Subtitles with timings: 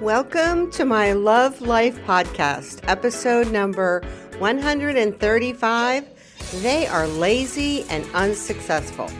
[0.00, 4.02] Welcome to my Love Life podcast, episode number
[4.38, 6.08] 135.
[6.62, 9.10] They are lazy and unsuccessful.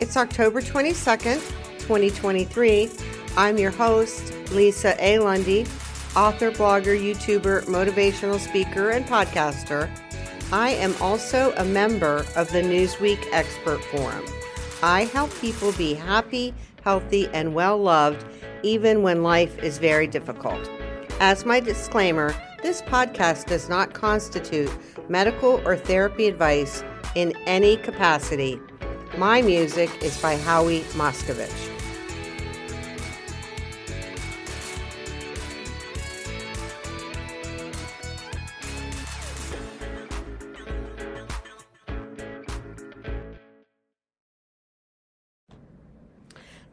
[0.00, 1.40] It's October 22nd,
[1.78, 2.90] 2023.
[3.36, 5.20] I'm your host, Lisa A.
[5.20, 5.66] Lundy,
[6.16, 9.88] author, blogger, YouTuber, motivational speaker, and podcaster.
[10.52, 14.24] I am also a member of the Newsweek Expert Forum.
[14.82, 18.24] I help people be happy, healthy, and well loved
[18.62, 20.70] even when life is very difficult.
[21.20, 24.70] As my disclaimer, this podcast does not constitute
[25.08, 26.82] medical or therapy advice
[27.14, 28.58] in any capacity.
[29.16, 31.73] My music is by Howie Moscovich.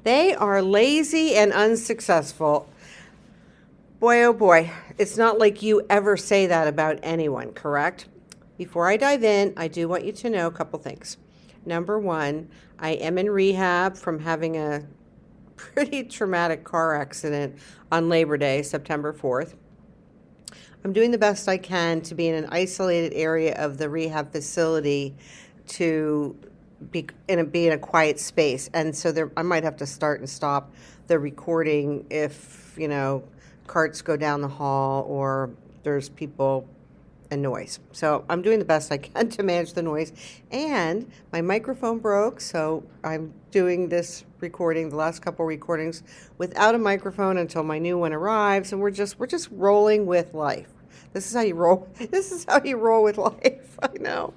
[0.03, 2.67] They are lazy and unsuccessful.
[3.99, 8.07] Boy, oh boy, it's not like you ever say that about anyone, correct?
[8.57, 11.17] Before I dive in, I do want you to know a couple things.
[11.67, 12.49] Number one,
[12.79, 14.87] I am in rehab from having a
[15.55, 17.59] pretty traumatic car accident
[17.91, 19.53] on Labor Day, September 4th.
[20.83, 24.31] I'm doing the best I can to be in an isolated area of the rehab
[24.31, 25.15] facility
[25.67, 26.35] to
[26.91, 28.69] be in a, be in a quiet space.
[28.73, 30.73] And so there, I might have to start and stop
[31.07, 33.23] the recording if, you know,
[33.67, 35.51] carts go down the hall or
[35.83, 36.67] there's people
[37.31, 37.79] and noise.
[37.93, 40.11] So I'm doing the best I can to manage the noise.
[40.51, 46.03] And my microphone broke, so I'm doing this recording, the last couple recordings,
[46.37, 48.73] without a microphone until my new one arrives.
[48.73, 50.67] And we're just we're just rolling with life.
[51.13, 51.87] This is how you roll.
[52.11, 53.77] This is how you roll with life.
[53.81, 54.33] I know.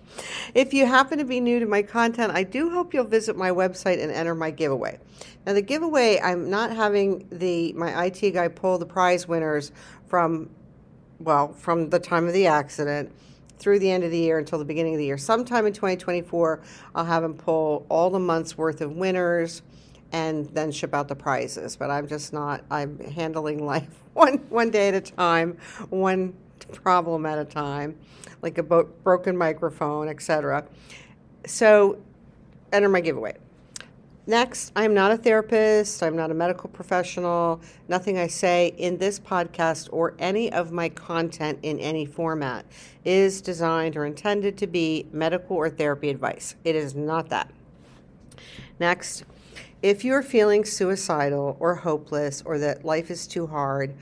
[0.55, 3.51] If you happen to be new to my content, I do hope you'll visit my
[3.51, 4.99] website and enter my giveaway.
[5.47, 9.73] Now, the giveaway, I'm not having the my IT guy pull the prize winners
[10.07, 10.49] from,
[11.19, 13.13] well, from the time of the accident
[13.59, 15.19] through the end of the year until the beginning of the year.
[15.19, 16.61] Sometime in 2024,
[16.95, 19.63] I'll have him pull all the months worth of winners
[20.13, 21.77] and then ship out the prizes.
[21.77, 22.65] But I'm just not.
[22.71, 25.59] I'm handling life one one day at a time,
[25.91, 26.35] one
[26.73, 27.97] problem at a time,
[28.43, 30.65] like a bo- broken microphone, etc.
[31.47, 31.99] So,
[32.73, 33.37] enter my giveaway.
[34.27, 37.61] Next, I'm not a therapist, I'm not a medical professional.
[37.89, 42.65] Nothing I say in this podcast or any of my content in any format
[43.05, 46.55] is designed or intended to be medical or therapy advice.
[46.65, 47.51] It is not that.
[48.81, 49.25] Next,
[49.83, 53.95] if you're feeling suicidal or hopeless or that life is too hard,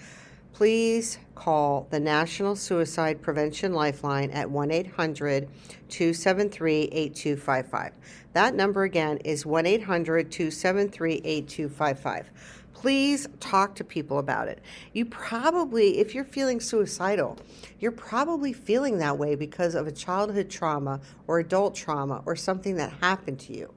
[0.52, 5.48] please call the National Suicide Prevention Lifeline at 1 800
[5.88, 7.92] 273 8255.
[8.32, 12.30] That number again is 1 800 273 8255.
[12.74, 14.60] Please talk to people about it.
[14.92, 17.38] You probably, if you're feeling suicidal,
[17.78, 22.76] you're probably feeling that way because of a childhood trauma or adult trauma or something
[22.76, 23.72] that happened to you.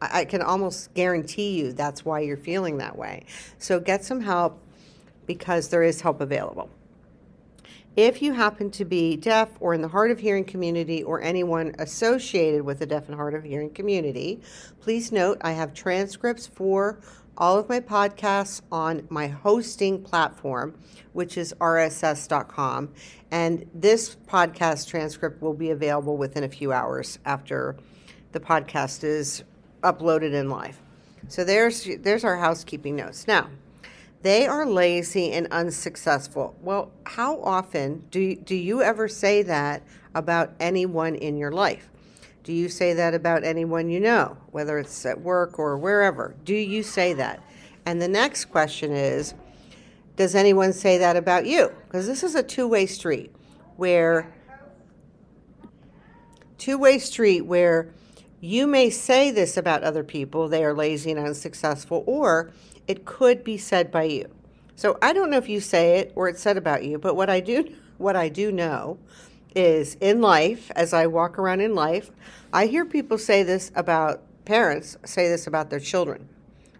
[0.00, 3.24] I can almost guarantee you that's why you're feeling that way.
[3.58, 4.60] So get some help
[5.26, 6.70] because there is help available.
[7.96, 11.74] If you happen to be deaf or in the hard of hearing community or anyone
[11.78, 14.42] associated with the deaf and hard of hearing community,
[14.80, 17.00] please note I have transcripts for
[17.38, 20.78] all of my podcasts on my hosting platform,
[21.14, 22.92] which is rss.com.
[23.30, 27.76] And this podcast transcript will be available within a few hours after
[28.32, 29.42] the podcast is
[29.82, 30.78] uploaded in live.
[31.28, 33.26] So there's there's our housekeeping notes.
[33.26, 33.48] Now,
[34.26, 36.56] they are lazy and unsuccessful.
[36.60, 39.84] Well, how often do, do you ever say that
[40.16, 41.88] about anyone in your life?
[42.42, 46.34] Do you say that about anyone you know, whether it's at work or wherever?
[46.44, 47.40] Do you say that?
[47.84, 49.34] And the next question is
[50.16, 51.72] Does anyone say that about you?
[51.86, 53.32] Because this is a two way street
[53.76, 54.32] where,
[56.58, 57.92] two way street where
[58.40, 62.50] you may say this about other people, they are lazy and unsuccessful, or
[62.88, 64.30] it could be said by you.
[64.74, 67.30] So I don't know if you say it or it's said about you, but what
[67.30, 68.98] I do what I do know
[69.54, 72.10] is in life, as I walk around in life,
[72.52, 76.28] I hear people say this about parents say this about their children.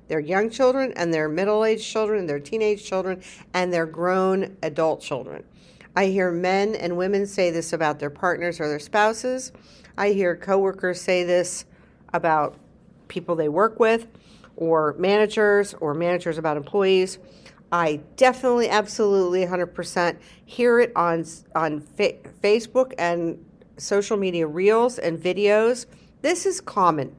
[0.09, 3.23] Their young children and their middle-aged children, their teenage children,
[3.55, 5.43] and their grown adult children.
[5.97, 9.53] I hear men and women say this about their partners or their spouses.
[9.97, 11.65] I hear coworkers say this
[12.13, 12.57] about
[13.09, 14.07] people they work with
[14.57, 17.19] or managers or managers about employees.
[17.73, 21.25] I definitely, absolutely, 100% hear it on
[21.55, 23.45] on fa- Facebook and
[23.77, 25.87] social media reels and videos.
[26.23, 27.15] This is common.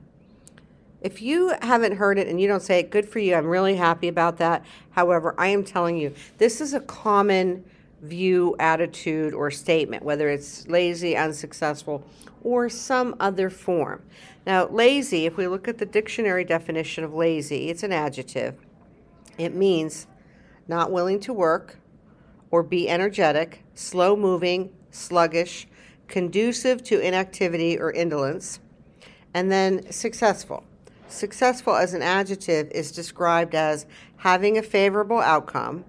[1.02, 3.36] If you haven't heard it and you don't say it, good for you.
[3.36, 4.66] I'm really happy about that.
[4.92, 7.64] However, I am telling you, this is a common
[8.02, 12.04] view, attitude, or statement, whether it's lazy, unsuccessful,
[12.44, 14.02] or some other form.
[14.48, 18.56] Now, lazy, if we look at the dictionary definition of lazy, it's an adjective.
[19.38, 20.08] It means
[20.70, 21.80] not willing to work
[22.50, 25.68] or be energetic, slow moving, sluggish,
[26.08, 28.62] conducive to inactivity or indolence,
[29.34, 30.64] and then successful.
[31.10, 33.86] Successful as an adjective is described as
[34.16, 35.84] having a favorable outcome,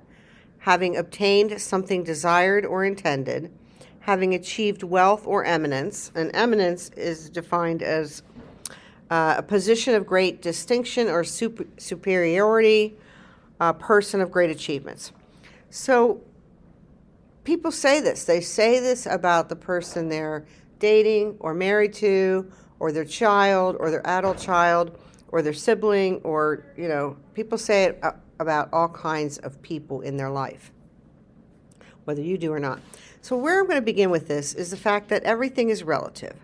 [0.59, 3.53] having obtained something desired or intended,
[4.01, 6.11] having achieved wealth or eminence.
[6.17, 8.25] And eminence is defined as
[9.11, 12.97] uh, a position of great distinction or super- superiority,
[13.61, 15.13] a person of great achievements.
[15.71, 16.21] So
[17.45, 18.25] people say this.
[18.25, 20.47] They say this about the person they're
[20.79, 24.97] dating or married to, or their child, or their adult child,
[25.29, 28.03] or their sibling, or, you know, people say it
[28.39, 30.71] about all kinds of people in their life,
[32.05, 32.81] whether you do or not.
[33.21, 36.37] So, where I'm going to begin with this is the fact that everything is relative.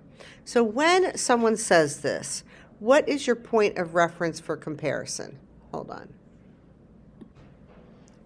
[0.44, 2.42] So, when someone says this,
[2.84, 5.38] what is your point of reference for comparison?
[5.72, 6.06] Hold on.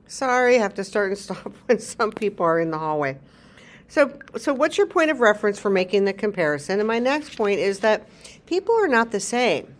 [0.08, 3.19] Sorry, I have to start and stop when some people are in the hallway.
[3.87, 6.81] So, so what's your point of reference for making the comparison?
[6.81, 8.08] And my next point is that
[8.46, 9.76] people are not the same.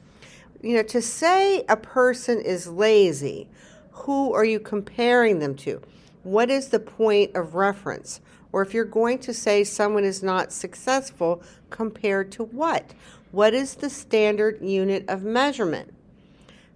[0.62, 3.48] You know, to say a person is lazy,
[3.90, 5.82] who are you comparing them to?
[6.22, 8.20] What is the point of reference?
[8.52, 12.94] Or if you're going to say someone is not successful, compared to what?
[13.30, 15.94] What is the standard unit of measurement?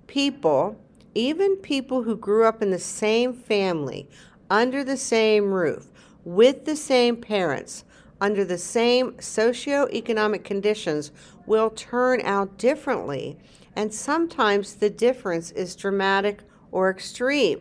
[0.07, 0.77] People
[1.15, 4.09] even people who grew up in the same family,
[4.51, 5.91] under the same roof,
[6.25, 7.85] with the same parents,
[8.21, 11.11] under the same socioeconomic conditions,
[11.47, 13.37] will turn out differently.
[13.75, 17.61] And sometimes the difference is dramatic or extreme.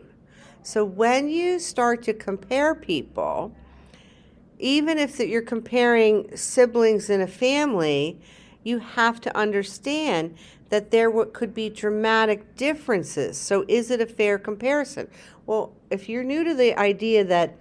[0.62, 3.54] So when you start to compare people,
[4.58, 8.20] even if you're comparing siblings in a family,
[8.64, 10.36] you have to understand
[10.68, 13.36] that there could be dramatic differences.
[13.36, 15.08] So, is it a fair comparison?
[15.46, 17.56] Well, if you're new to the idea that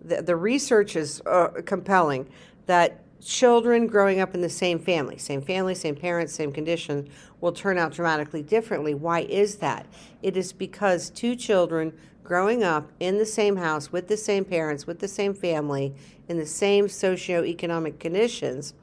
[0.00, 2.28] the, the research is uh, compelling,
[2.66, 7.08] that children growing up in the same family, same family, same parents, same condition,
[7.40, 8.94] will turn out dramatically differently.
[8.94, 9.86] Why is that?
[10.22, 11.92] It is because two children
[12.22, 15.94] growing up in the same house with the same parents, with the same family,
[16.28, 18.74] in the same socioeconomic conditions,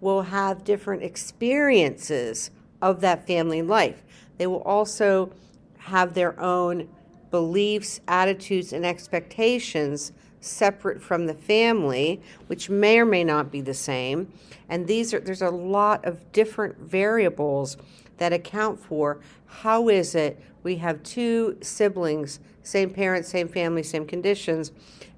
[0.00, 2.50] will have different experiences
[2.82, 4.02] of that family life.
[4.38, 5.32] They will also
[5.78, 6.88] have their own
[7.30, 13.74] beliefs, attitudes, and expectations separate from the family, which may or may not be the
[13.74, 14.32] same.
[14.68, 17.76] And these are there's a lot of different variables
[18.18, 24.06] that account for how is it we have two siblings, same parents, same family, same
[24.06, 24.72] conditions,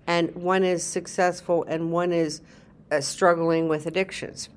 [0.06, 2.42] and one is successful and one is
[2.90, 4.48] uh, struggling with addictions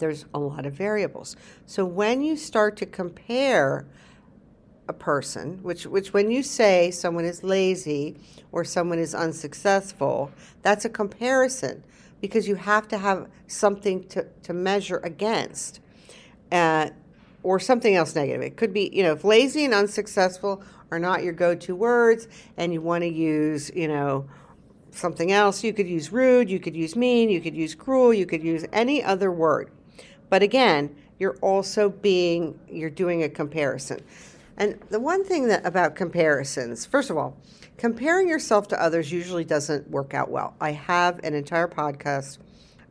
[0.00, 1.36] there's a lot of variables.
[1.66, 3.86] So when you start to compare
[4.88, 8.16] a person, which which when you say someone is lazy
[8.50, 10.32] or someone is unsuccessful,
[10.62, 11.84] that's a comparison
[12.20, 15.80] because you have to have something to, to measure against.
[16.50, 16.90] Uh,
[17.42, 18.42] or something else negative.
[18.42, 22.72] It could be, you know, if lazy and unsuccessful are not your go-to words and
[22.72, 24.28] you want to use, you know,
[24.90, 28.26] something else, you could use rude, you could use mean, you could use cruel, you
[28.26, 29.70] could use any other word.
[30.30, 34.00] But again, you're also being, you're doing a comparison.
[34.56, 37.36] And the one thing that about comparisons, first of all,
[37.76, 40.54] comparing yourself to others usually doesn't work out well.
[40.60, 42.38] I have an entire podcast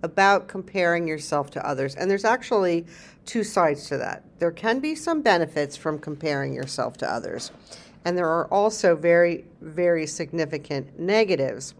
[0.01, 2.85] about comparing yourself to others, and there's actually
[3.25, 4.23] two sides to that.
[4.39, 7.51] There can be some benefits from comparing yourself to others,
[8.05, 11.75] and there are also very, very significant negatives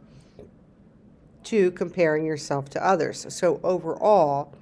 [1.45, 3.25] to comparing yourself to others.
[3.29, 4.53] So, overall,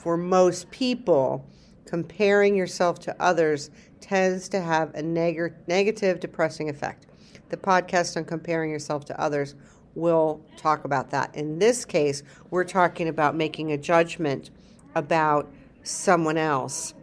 [0.00, 1.46] for most people,
[1.84, 7.06] comparing yourself to others tends to have a neg- negative, depressing effect.
[7.50, 9.54] The podcast on comparing yourself to others
[9.94, 11.34] will talk about that.
[11.34, 14.50] In this case, we're talking about making a judgment
[14.94, 15.52] about
[15.82, 16.94] someone else,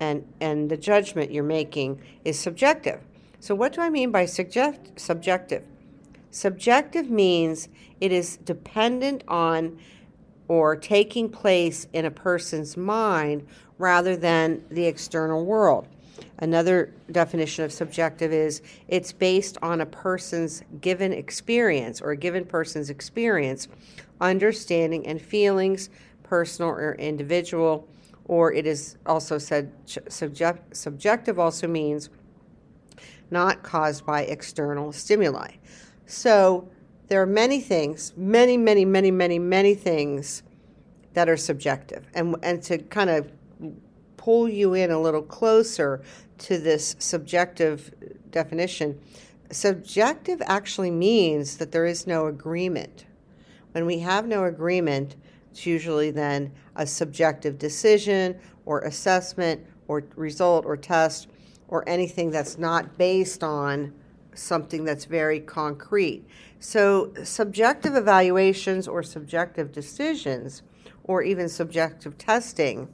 [0.00, 3.00] and, and the judgment you're making is subjective.
[3.40, 5.62] So, what do I mean by subject, subjective?
[6.30, 7.68] Subjective means
[8.00, 9.78] it is dependent on
[10.48, 13.46] or taking place in a person's mind
[13.78, 15.88] rather than the external world.
[16.38, 22.44] Another definition of subjective is it's based on a person's given experience or a given
[22.44, 23.68] person's experience,
[24.20, 25.90] understanding, and feelings,
[26.22, 27.88] personal or individual,
[28.26, 29.72] or it is also said
[30.08, 32.10] subject, subjective also means
[33.30, 35.52] not caused by external stimuli.
[36.06, 36.68] So
[37.08, 40.42] there are many things, many, many, many, many, many things
[41.12, 42.06] that are subjective.
[42.14, 43.30] And, and to kind of
[44.16, 46.02] pull you in a little closer
[46.38, 47.92] to this subjective
[48.30, 48.98] definition,
[49.50, 53.04] subjective actually means that there is no agreement.
[53.72, 55.16] When we have no agreement,
[55.50, 61.28] it's usually then a subjective decision or assessment or result or test
[61.68, 63.92] or anything that's not based on
[64.34, 66.24] something that's very concrete.
[66.66, 70.62] So, subjective evaluations or subjective decisions
[71.02, 72.88] or even subjective testing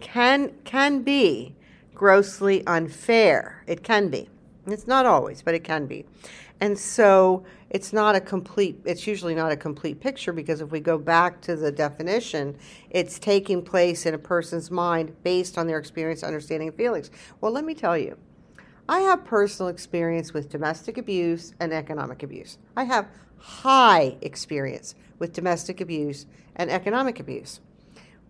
[0.00, 1.54] can can be
[1.94, 3.62] grossly unfair.
[3.68, 4.28] It can be.
[4.66, 6.06] It's not always, but it can be.
[6.60, 10.80] And so it's not a complete, it's usually not a complete picture because if we
[10.80, 12.56] go back to the definition,
[12.90, 17.12] it's taking place in a person's mind based on their experience, understanding, and feelings.
[17.40, 18.18] Well, let me tell you,
[18.88, 22.58] I have personal experience with domestic abuse and economic abuse.
[22.76, 26.26] I have high experience with domestic abuse
[26.56, 27.60] and economic abuse.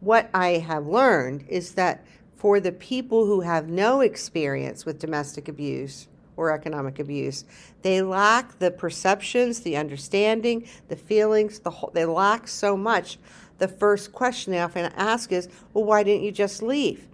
[0.00, 2.04] What I have learned is that
[2.36, 7.44] for the people who have no experience with domestic abuse or economic abuse.
[7.82, 13.18] They lack the perceptions, the understanding, the feelings, the whole, they lack so much.
[13.58, 17.06] The first question they often ask is, well, why didn't you just leave?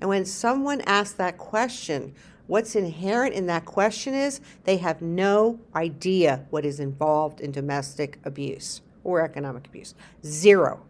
[0.00, 2.14] And when someone asks that question,
[2.48, 8.18] what's inherent in that question is they have no idea what is involved in domestic
[8.24, 9.94] abuse or economic abuse.
[10.24, 10.82] Zero.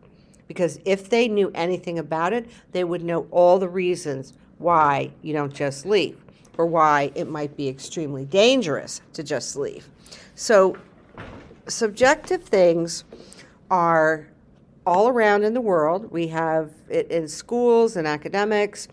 [0.47, 5.35] Because if they knew anything about it, they would know all the reasons why you
[5.35, 6.19] don't just leave
[6.57, 9.89] or why it might be extremely dangerous to just leave.
[10.35, 10.77] So,
[11.69, 13.05] subjective things
[13.71, 14.29] are
[14.87, 16.11] all around in the world.
[16.11, 18.89] We have it in schools and academics.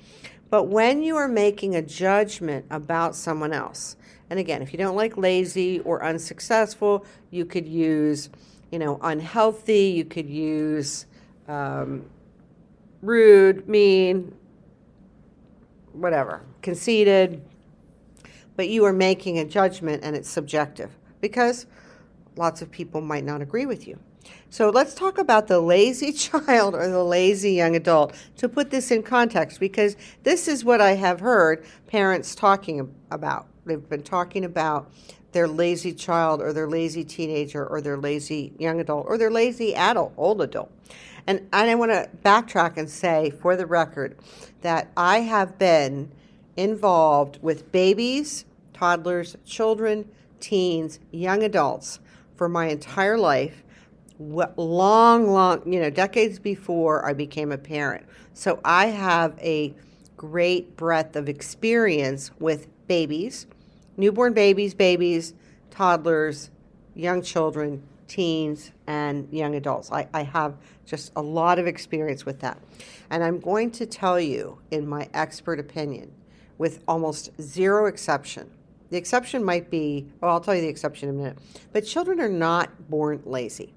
[0.50, 3.98] But when you are making a judgment about someone else,
[4.30, 8.30] and again, if you don't like lazy or unsuccessful, you could use,
[8.72, 11.06] you know, unhealthy, you could use
[11.48, 12.06] um,
[13.02, 14.34] rude, mean,
[15.94, 17.42] whatever, conceited,
[18.56, 21.66] but you are making a judgment and it's subjective because
[22.36, 24.00] lots of people might not agree with you.
[24.50, 28.92] So let's talk about the lazy child or the lazy young adult to put this
[28.92, 33.48] in context because this is what I have heard parents talking about.
[33.66, 34.92] They've been talking about
[35.32, 39.76] their lazy child or their lazy teenager or their lazy young adult or their lazy
[39.76, 40.72] adult, old adult.
[41.28, 44.16] And I want to backtrack and say, for the record,
[44.62, 46.12] that I have been
[46.56, 52.00] involved with babies, toddlers, children, teens, young adults
[52.36, 53.64] for my entire life,
[54.20, 58.06] long, long, you know, decades before I became a parent.
[58.34, 59.74] So I have a
[60.18, 63.48] great breadth of experience with babies,
[63.98, 65.34] newborn babies, babies,
[65.70, 66.50] toddlers,
[66.94, 69.92] young children, teens, and young adults.
[69.92, 70.56] I, I have
[70.86, 72.58] just a lot of experience with that.
[73.10, 76.12] And I'm going to tell you, in my expert opinion,
[76.58, 78.50] with almost zero exception.
[78.92, 81.38] The exception might be, oh, I'll tell you the exception in a minute.
[81.74, 83.74] But children are not born lazy.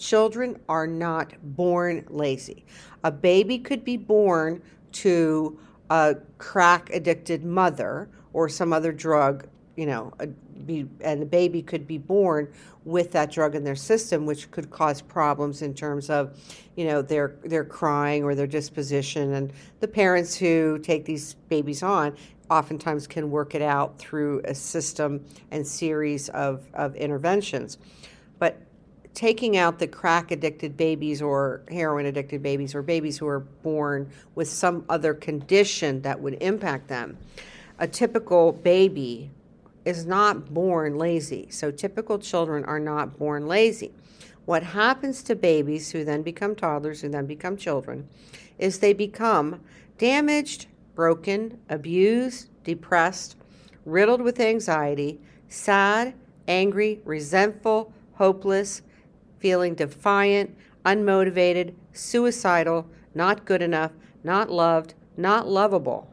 [0.00, 2.64] Children are not born lazy.
[3.04, 5.58] A baby could be born to
[5.90, 11.62] a crack addicted mother or some other drug, you know, a, be, and the baby
[11.62, 12.50] could be born
[12.84, 16.38] with that drug in their system, which could cause problems in terms of,
[16.76, 19.34] you know, their their crying or their disposition.
[19.34, 22.16] And the parents who take these babies on
[22.50, 27.76] oftentimes can work it out through a system and series of, of interventions.
[28.38, 28.58] But
[29.14, 34.10] taking out the crack addicted babies or heroin addicted babies or babies who are born
[34.34, 37.16] with some other condition that would impact them,
[37.78, 39.30] a typical baby
[39.84, 41.48] is not born lazy.
[41.50, 43.92] So typical children are not born lazy.
[44.44, 48.08] What happens to babies who then become toddlers, who then become children,
[48.58, 49.60] is they become
[49.98, 53.36] damaged, broken, abused, depressed,
[53.84, 56.14] riddled with anxiety, sad,
[56.46, 58.82] angry, resentful, hopeless,
[59.40, 63.92] feeling defiant, unmotivated, suicidal, not good enough,
[64.22, 66.10] not loved, not lovable.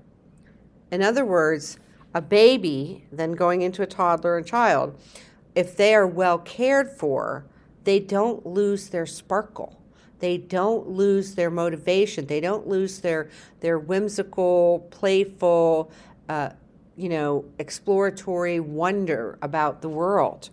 [0.92, 1.78] In other words,
[2.14, 5.00] a baby, then going into a toddler and child,
[5.54, 7.46] if they are well cared for,
[7.84, 9.80] they don't lose their sparkle.
[10.20, 12.26] They don't lose their motivation.
[12.26, 13.30] They don't lose their
[13.60, 15.92] their whimsical, playful,
[16.28, 16.50] uh,
[16.96, 20.50] you know, exploratory wonder about the world.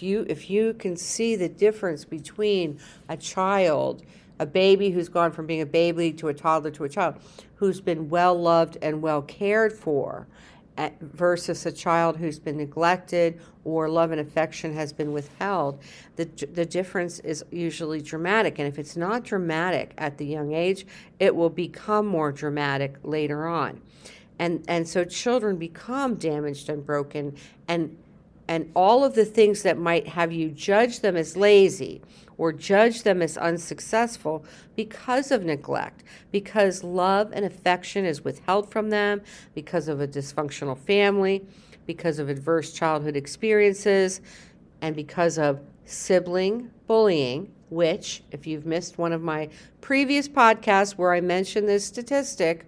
[0.00, 2.80] If you if you can see the difference between
[3.10, 4.02] a child
[4.38, 7.16] a baby who's gone from being a baby to a toddler to a child,
[7.56, 10.26] who's been well loved and well cared for,
[11.02, 15.78] versus a child who's been neglected or love and affection has been withheld,
[16.16, 18.58] the, the difference is usually dramatic.
[18.58, 20.86] And if it's not dramatic at the young age,
[21.18, 23.82] it will become more dramatic later on.
[24.38, 27.36] And, and so children become damaged and broken
[27.68, 27.98] and
[28.50, 32.02] and all of the things that might have you judge them as lazy
[32.36, 36.02] or judge them as unsuccessful because of neglect,
[36.32, 39.20] because love and affection is withheld from them,
[39.54, 41.46] because of a dysfunctional family,
[41.86, 44.20] because of adverse childhood experiences,
[44.80, 49.48] and because of sibling bullying, which, if you've missed one of my
[49.80, 52.66] previous podcasts where I mentioned this statistic,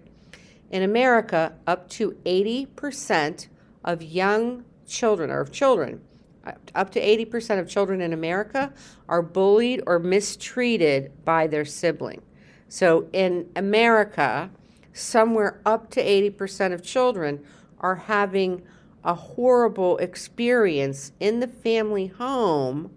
[0.71, 3.47] in America, up to 80%
[3.83, 6.01] of young children or of children,
[6.45, 8.73] uh, up to 80% of children in America
[9.07, 12.21] are bullied or mistreated by their sibling.
[12.67, 14.49] So in America,
[14.93, 17.43] somewhere up to 80% of children
[17.79, 18.63] are having
[19.03, 22.91] a horrible experience in the family home,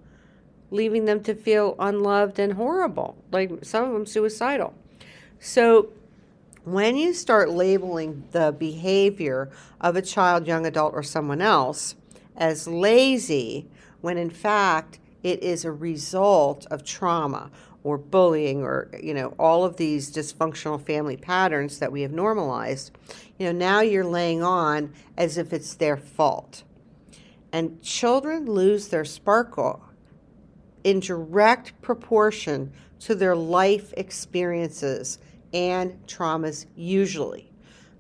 [0.71, 4.75] leaving them to feel unloved and horrible, like some of them suicidal.
[5.40, 5.90] So
[6.66, 9.49] when you start labeling the behavior
[9.80, 11.94] of a child, young adult, or someone else
[12.37, 13.68] as lazy,
[14.00, 17.52] when in fact it is a result of trauma
[17.85, 22.90] or bullying or you know all of these dysfunctional family patterns that we have normalized
[23.38, 26.64] you know now you're laying on as if it's their fault.
[27.52, 29.85] And children lose their sparkle
[30.82, 35.20] in direct proportion to their life experiences
[35.53, 37.50] and traumas usually.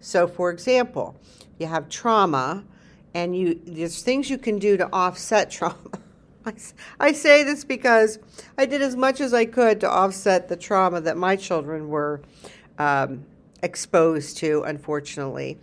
[0.00, 1.16] So, for example,
[1.58, 2.64] you have trauma,
[3.14, 5.76] and you there's things you can do to offset trauma.
[6.44, 6.54] I,
[7.00, 8.18] I say this because
[8.56, 12.20] I did as much as I could to offset the trauma that my children were
[12.78, 13.24] um,
[13.62, 15.58] exposed to, unfortunately,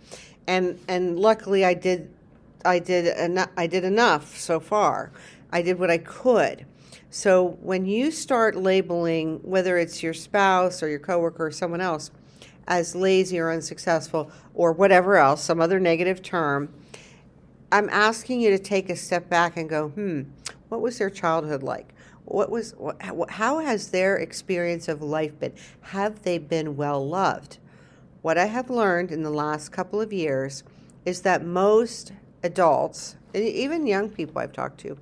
[0.46, 2.10] and and luckily I did
[2.64, 5.12] I did enough, I did enough so far.
[5.52, 6.66] I did what I could.
[7.14, 12.10] So when you start labeling whether it's your spouse or your coworker or someone else
[12.66, 16.74] as lazy or unsuccessful or whatever else, some other negative term,
[17.70, 20.22] I'm asking you to take a step back and go, hmm,
[20.70, 21.94] what was their childhood like?
[22.24, 22.74] What was
[23.28, 25.52] how has their experience of life been?
[25.82, 27.58] Have they been well loved?
[28.22, 30.64] What I have learned in the last couple of years
[31.04, 34.96] is that most adults, even young people I've talked to,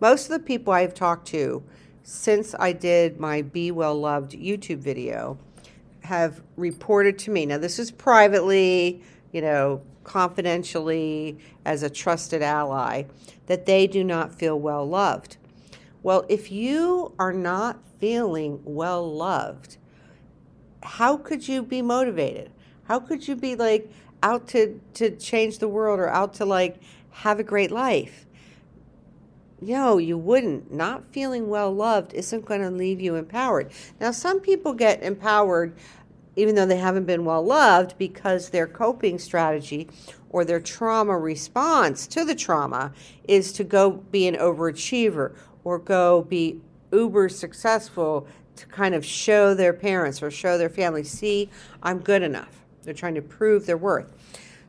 [0.00, 1.62] most of the people I've talked to
[2.02, 5.38] since I did my Be Well Loved YouTube video
[6.02, 7.44] have reported to me.
[7.46, 13.04] Now, this is privately, you know, confidentially as a trusted ally,
[13.46, 15.36] that they do not feel well loved.
[16.02, 19.76] Well, if you are not feeling well loved,
[20.82, 22.50] how could you be motivated?
[22.84, 26.80] How could you be like out to, to change the world or out to like
[27.18, 28.26] have a great life?
[29.60, 30.72] No, you wouldn't.
[30.72, 33.72] Not feeling well loved isn't going to leave you empowered.
[34.00, 35.74] Now, some people get empowered
[36.36, 39.88] even though they haven't been well loved because their coping strategy
[40.30, 42.92] or their trauma response to the trauma
[43.26, 46.60] is to go be an overachiever or go be
[46.92, 51.50] uber successful to kind of show their parents or show their family, see,
[51.82, 52.64] I'm good enough.
[52.84, 54.14] They're trying to prove their worth.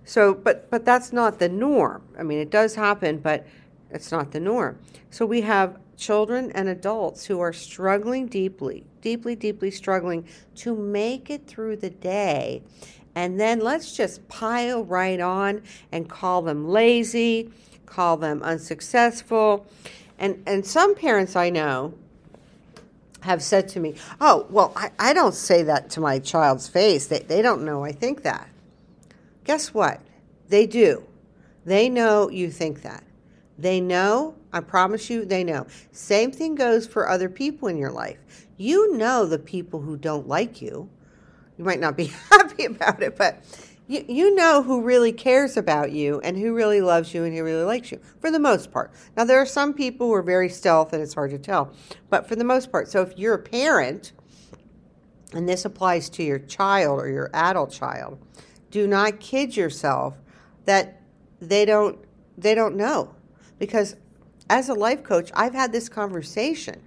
[0.10, 2.02] So, but but that's not the norm.
[2.17, 3.45] I mean, it does happen, but
[3.91, 4.80] it's not the norm.
[5.12, 11.30] So we have children and adults who are struggling deeply, deeply, deeply struggling to make
[11.30, 12.63] it through the day.
[13.13, 17.52] And then let's just pile right on and call them lazy,
[17.86, 19.67] call them unsuccessful.
[20.17, 21.93] And, and some parents I know
[23.22, 27.06] have said to me, Oh, well, I, I don't say that to my child's face.
[27.06, 28.50] They, they don't know I think that.
[29.50, 30.00] Guess what?
[30.50, 31.08] They do.
[31.66, 33.04] They know you think that.
[33.58, 35.66] They know, I promise you, they know.
[35.92, 38.20] Same thing goes for other people in your life.
[38.58, 40.88] You know the people who don't like you.
[41.58, 43.44] You might not be happy about it, but
[43.88, 47.44] you, you know who really cares about you and who really loves you and who
[47.44, 48.92] really likes you for the most part.
[49.18, 51.74] Now, there are some people who are very stealth and it's hard to tell,
[52.12, 52.88] but for the most part.
[52.88, 54.12] So, if you're a parent,
[55.34, 58.20] and this applies to your child or your adult child,
[58.71, 60.17] do not kid yourself
[60.65, 61.01] that
[61.41, 61.99] they don't
[62.38, 63.15] they don't know
[63.58, 63.95] because
[64.49, 66.82] as a life coach, I've had this conversation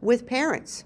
[0.00, 0.84] with parents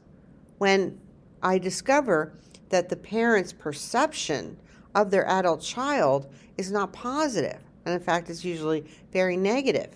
[0.58, 1.00] when
[1.42, 2.34] I discover
[2.68, 4.58] that the parent's perception
[4.94, 6.94] of their adult child is not.
[6.96, 9.90] And in fact, it's usually very negative.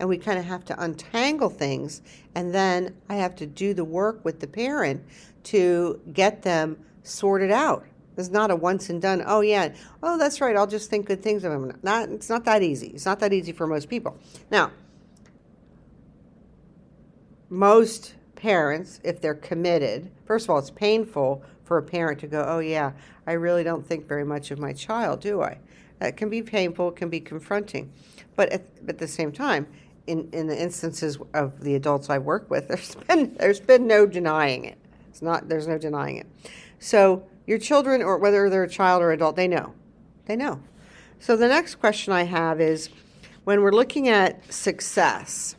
[0.00, 2.02] and we kind of have to untangle things.
[2.34, 5.02] And then I have to do the work with the parent
[5.44, 7.84] to get them sorted out.
[8.18, 9.22] It's not a once and done.
[9.24, 10.56] Oh yeah, oh that's right.
[10.56, 11.72] I'll just think good things of him.
[11.82, 12.88] Not, it's not that easy.
[12.88, 14.18] It's not that easy for most people.
[14.50, 14.72] Now,
[17.48, 22.44] most parents, if they're committed, first of all, it's painful for a parent to go,
[22.46, 22.92] oh yeah,
[23.26, 25.58] I really don't think very much of my child, do I?
[25.98, 26.88] That can be painful.
[26.88, 27.92] It can be confronting,
[28.36, 29.66] but at, at the same time,
[30.06, 34.06] in, in the instances of the adults I work with, there's been there's been no
[34.06, 34.78] denying it.
[35.08, 36.26] It's not there's no denying it.
[36.78, 39.72] So your children, or whether they're a child or adult, they know.
[40.26, 40.60] They know.
[41.18, 42.90] So the next question I have is
[43.44, 45.56] when we're looking at success,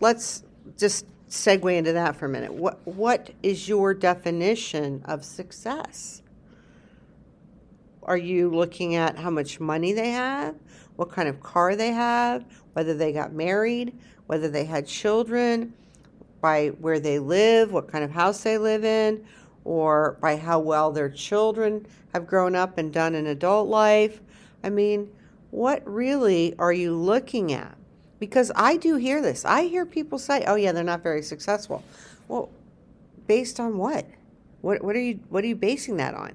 [0.00, 0.42] let's
[0.78, 2.54] just segue into that for a minute.
[2.54, 6.22] What what is your definition of success?
[8.02, 10.56] Are you looking at how much money they have,
[10.96, 13.94] what kind of car they have, whether they got married,
[14.28, 15.74] whether they had children,
[16.40, 19.24] by where they live, what kind of house they live in,
[19.64, 24.20] or by how well their children have grown up and done in adult life.
[24.62, 25.10] I mean,
[25.50, 27.76] what really are you looking at?
[28.18, 29.44] Because I do hear this.
[29.44, 31.82] I hear people say, "Oh yeah, they're not very successful."
[32.28, 32.50] Well,
[33.26, 34.06] based on what?
[34.60, 36.32] What what are you what are you basing that on?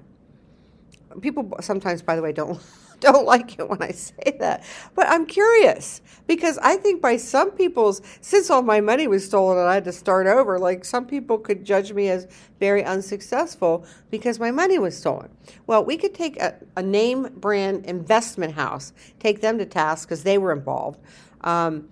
[1.20, 2.60] People sometimes by the way don't
[3.12, 4.64] don't like it when I say that.
[4.94, 9.58] But I'm curious because I think by some people's, since all my money was stolen
[9.58, 12.26] and I had to start over, like some people could judge me as
[12.60, 15.30] very unsuccessful because my money was stolen.
[15.66, 20.24] Well, we could take a, a name brand investment house, take them to task because
[20.24, 21.00] they were involved.
[21.42, 21.88] Um,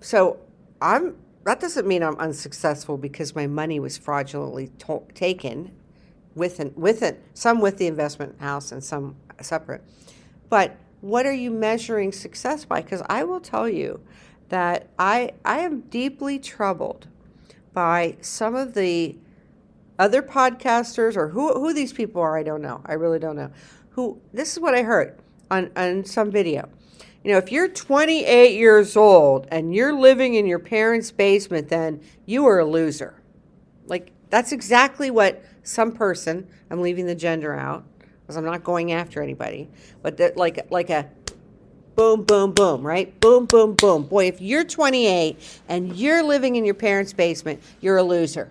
[0.00, 0.38] so
[0.80, 1.16] I'm.
[1.44, 5.72] That doesn't mean I'm unsuccessful because my money was fraudulently to- taken,
[6.34, 9.82] with an, with it, some with the investment house and some separate.
[10.48, 12.82] But what are you measuring success by?
[12.82, 14.00] Because I will tell you
[14.48, 17.08] that I, I am deeply troubled
[17.72, 19.16] by some of the
[19.98, 22.82] other podcasters or who, who these people are, I don't know.
[22.86, 23.50] I really don't know.
[23.90, 25.18] Who this is what I heard
[25.50, 26.68] on, on some video.
[27.24, 32.00] You know, if you're 28 years old and you're living in your parents' basement, then
[32.24, 33.20] you are a loser.
[33.86, 37.84] Like, that's exactly what some person, I'm leaving the gender out,
[38.26, 39.68] because I'm not going after anybody,
[40.02, 41.08] but that like like a
[41.94, 43.18] boom, boom, boom, right?
[43.20, 44.02] Boom, boom, boom.
[44.02, 48.50] Boy, if you're 28 and you're living in your parents' basement, you're a loser.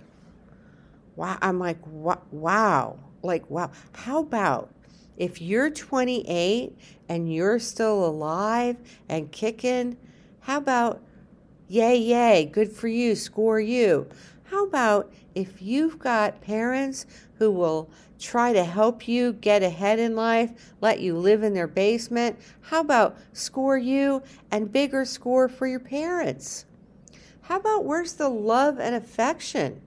[1.18, 3.72] Wow, I'm like, wow, like wow.
[3.94, 4.74] How about
[5.18, 6.78] if you're 28
[7.10, 8.78] and you're still alive
[9.10, 9.98] and kicking?
[10.40, 11.02] How about
[11.68, 14.08] yay, yay, good for you, score you?
[14.46, 17.06] How about if you've got parents
[17.38, 21.68] who will try to help you get ahead in life, let you live in their
[21.68, 22.40] basement?
[22.62, 26.66] How about score you and bigger score for your parents?
[27.42, 29.82] How about where's the love and affection?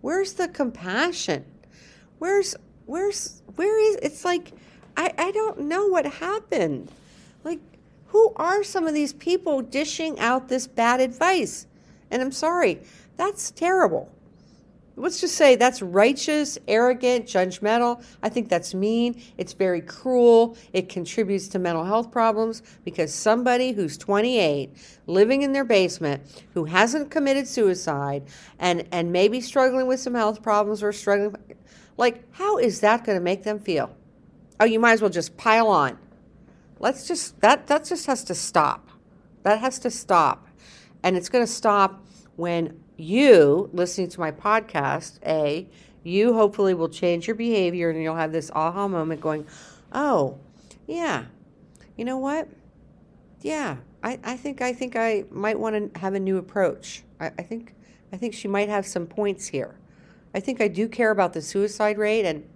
[0.00, 1.44] Where's the compassion?
[2.18, 4.52] Where's where's where is it's like
[4.96, 6.90] I, I don't know what happened.
[7.44, 7.60] Like
[8.06, 11.66] who are some of these people dishing out this bad advice?
[12.10, 12.80] And I'm sorry,
[13.16, 14.10] that's terrible
[14.96, 18.04] let's just say that's righteous, arrogant, judgmental.
[18.22, 19.20] I think that's mean.
[19.38, 20.56] It's very cruel.
[20.72, 24.70] It contributes to mental health problems because somebody who's 28,
[25.06, 28.24] living in their basement, who hasn't committed suicide
[28.58, 31.36] and and maybe struggling with some health problems or struggling
[31.96, 33.94] like how is that going to make them feel?
[34.60, 35.98] Oh, you might as well just pile on.
[36.78, 38.88] Let's just that that just has to stop.
[39.42, 40.46] That has to stop.
[41.02, 42.04] And it's going to stop
[42.36, 45.68] when you listening to my podcast, A,
[46.02, 49.46] you hopefully will change your behavior and you'll have this aha moment going,
[49.92, 50.38] oh,
[50.86, 51.24] yeah,
[51.96, 52.48] you know what?
[53.40, 57.02] Yeah, I, I think I think I might want to have a new approach.
[57.20, 57.74] I, I think
[58.12, 59.76] I think she might have some points here.
[60.34, 62.48] I think I do care about the suicide rate and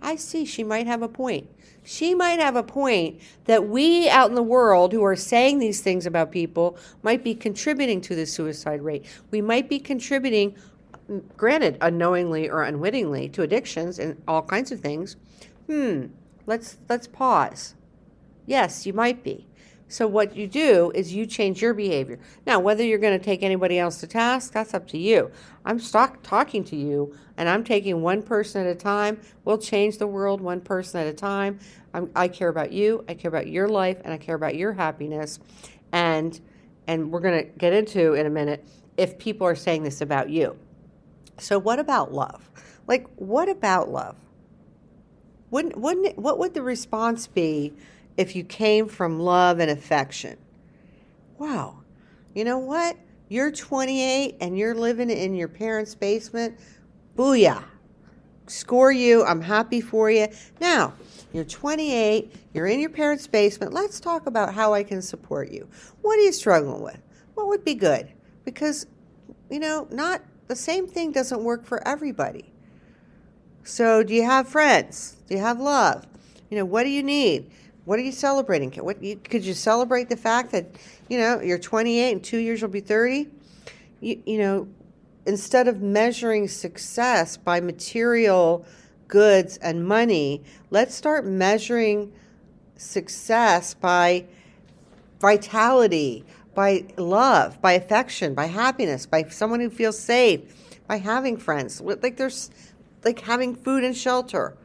[0.00, 1.48] I see she might have a point
[1.84, 5.80] she might have a point that we out in the world who are saying these
[5.80, 9.04] things about people might be contributing to the suicide rate.
[9.30, 10.54] We might be contributing,
[11.36, 15.16] granted, unknowingly or unwittingly, to addictions and all kinds of things.
[15.66, 16.06] Hmm,
[16.46, 17.74] let's let's pause.
[18.46, 19.46] Yes, you might be.
[19.92, 22.18] So what you do is you change your behavior.
[22.46, 25.30] Now, whether you're going to take anybody else to task, that's up to you.
[25.66, 29.20] I'm stuck talking to you, and I'm taking one person at a time.
[29.44, 31.58] We'll change the world one person at a time.
[31.92, 33.04] I'm, i care about you.
[33.06, 35.38] I care about your life, and I care about your happiness.
[35.92, 36.40] And
[36.86, 40.30] and we're going to get into in a minute if people are saying this about
[40.30, 40.56] you.
[41.36, 42.50] So what about love?
[42.86, 44.16] Like, what about love?
[45.50, 47.74] Wouldn't, wouldn't it, what would the response be
[48.16, 50.36] if you came from love and affection.
[51.38, 51.78] Wow.
[52.34, 52.96] You know what?
[53.28, 56.58] You're 28 and you're living in your parents' basement.
[57.16, 57.64] Booyah.
[58.46, 59.24] Score you.
[59.24, 60.28] I'm happy for you.
[60.60, 60.94] Now,
[61.32, 63.72] you're 28, you're in your parents' basement.
[63.72, 65.66] Let's talk about how I can support you.
[66.02, 67.00] What are you struggling with?
[67.34, 68.12] What would be good?
[68.44, 68.86] Because,
[69.50, 72.52] you know, not the same thing doesn't work for everybody.
[73.64, 75.16] So, do you have friends?
[75.26, 76.04] Do you have love?
[76.50, 77.50] You know, what do you need?
[77.84, 78.72] What are you celebrating?
[78.72, 80.66] What you, could you celebrate the fact that
[81.08, 83.28] you know you're 28 and two years you'll be 30?
[84.00, 84.68] You, you know,
[85.26, 88.64] instead of measuring success by material
[89.08, 92.12] goods and money, let's start measuring
[92.76, 94.26] success by
[95.20, 100.40] vitality, by love, by affection, by happiness, by someone who feels safe,
[100.86, 101.80] by having friends.
[101.80, 102.50] Like there's
[103.04, 104.56] like having food and shelter.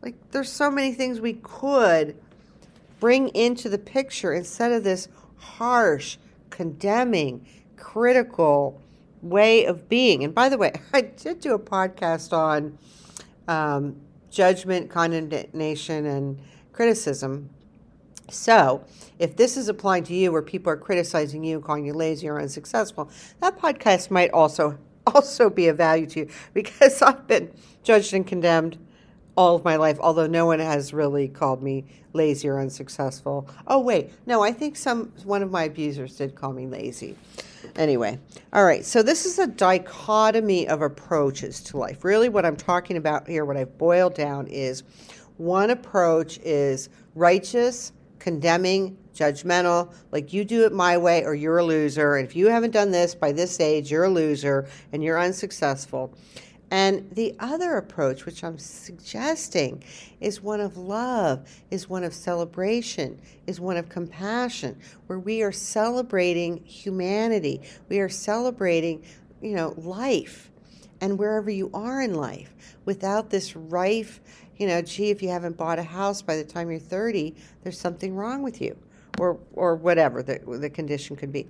[0.00, 2.16] Like there's so many things we could
[3.02, 6.18] bring into the picture instead of this harsh,
[6.50, 7.44] condemning,
[7.76, 8.80] critical
[9.22, 10.22] way of being.
[10.22, 12.78] And by the way, I did do a podcast on
[13.48, 13.96] um,
[14.30, 16.38] judgment, condemnation, and
[16.72, 17.50] criticism.
[18.30, 18.84] So,
[19.18, 22.40] if this is applying to you where people are criticizing you, calling you lazy or
[22.40, 23.10] unsuccessful,
[23.40, 28.24] that podcast might also also be of value to you because I've been judged and
[28.24, 28.78] condemned
[29.36, 33.48] all of my life, although no one has really called me lazy or unsuccessful.
[33.66, 37.16] Oh wait, no, I think some one of my abusers did call me lazy.
[37.76, 38.18] Anyway,
[38.52, 42.04] all right, so this is a dichotomy of approaches to life.
[42.04, 44.82] Really, what I'm talking about here, what I've boiled down is
[45.38, 51.64] one approach is righteous, condemning, judgmental, like you do it my way or you're a
[51.64, 52.16] loser.
[52.16, 56.14] And if you haven't done this by this age, you're a loser and you're unsuccessful.
[56.72, 59.84] And the other approach, which I'm suggesting,
[60.20, 65.52] is one of love, is one of celebration, is one of compassion, where we are
[65.52, 67.60] celebrating humanity.
[67.90, 69.04] We are celebrating,
[69.42, 70.50] you know, life
[71.02, 72.54] and wherever you are in life
[72.86, 74.22] without this rife,
[74.56, 77.78] you know, gee, if you haven't bought a house by the time you're 30, there's
[77.78, 78.78] something wrong with you
[79.18, 81.46] or, or whatever the, the condition could be.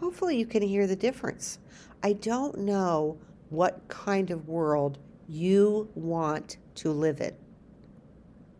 [0.00, 1.60] Hopefully, you can hear the difference.
[2.02, 3.16] I don't know
[3.50, 7.34] what kind of world you want to live in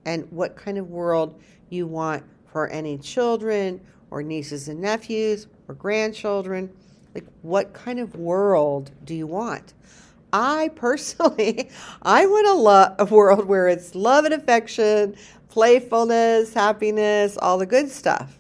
[0.07, 5.75] and what kind of world you want for any children or nieces and nephews or
[5.75, 6.73] grandchildren.
[7.15, 9.75] Like, what kind of world do you want?
[10.33, 11.69] I personally,
[12.03, 15.17] I want a, lo- a world where it's love and affection,
[15.49, 18.39] playfulness, happiness, all the good stuff.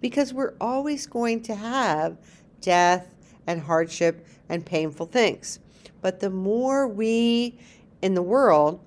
[0.00, 2.16] Because we're always going to have
[2.60, 3.14] death
[3.46, 5.58] and hardship and painful things.
[6.02, 7.58] But the more we
[8.02, 8.80] in the world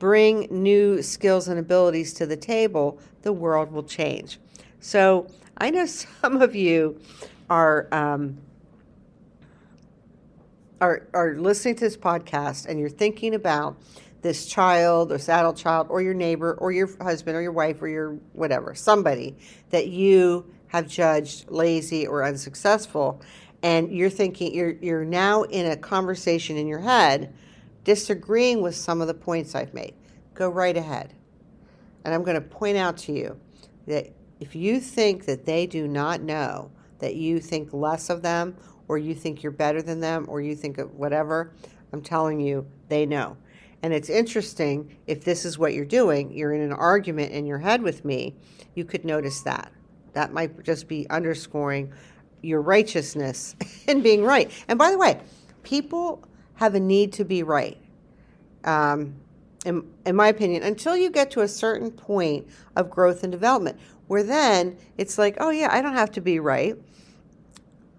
[0.00, 4.40] bring new skills and abilities to the table, the world will change.
[4.80, 7.00] So I know some of you
[7.48, 7.86] are.
[7.92, 8.38] Um,
[10.80, 13.76] are, are listening to this podcast and you're thinking about
[14.22, 17.80] this child or this adult child or your neighbor or your husband or your wife
[17.80, 19.36] or your whatever, somebody
[19.70, 23.20] that you have judged lazy or unsuccessful
[23.62, 27.32] and you're thinking you're you're now in a conversation in your head
[27.84, 29.94] disagreeing with some of the points I've made.
[30.34, 31.14] Go right ahead.
[32.04, 33.38] And I'm going to point out to you
[33.86, 38.56] that if you think that they do not know that you think less of them
[38.88, 41.52] or you think you're better than them or you think of whatever,
[41.92, 43.36] I'm telling you, they know.
[43.82, 47.58] And it's interesting if this is what you're doing, you're in an argument in your
[47.58, 48.36] head with me,
[48.74, 49.72] you could notice that.
[50.12, 51.92] That might just be underscoring
[52.42, 53.56] your righteousness
[53.88, 54.50] in being right.
[54.68, 55.20] And by the way,
[55.62, 56.22] people
[56.54, 57.78] have a need to be right.
[58.64, 59.14] Um,
[59.64, 63.78] in, in my opinion, until you get to a certain point of growth and development,
[64.08, 66.76] where then it's like, oh, yeah, I don't have to be right.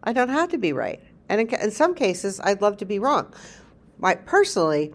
[0.04, 1.02] I don't have to be right.
[1.30, 3.34] And in, in some cases, I'd love to be wrong.
[3.98, 4.94] My, personally,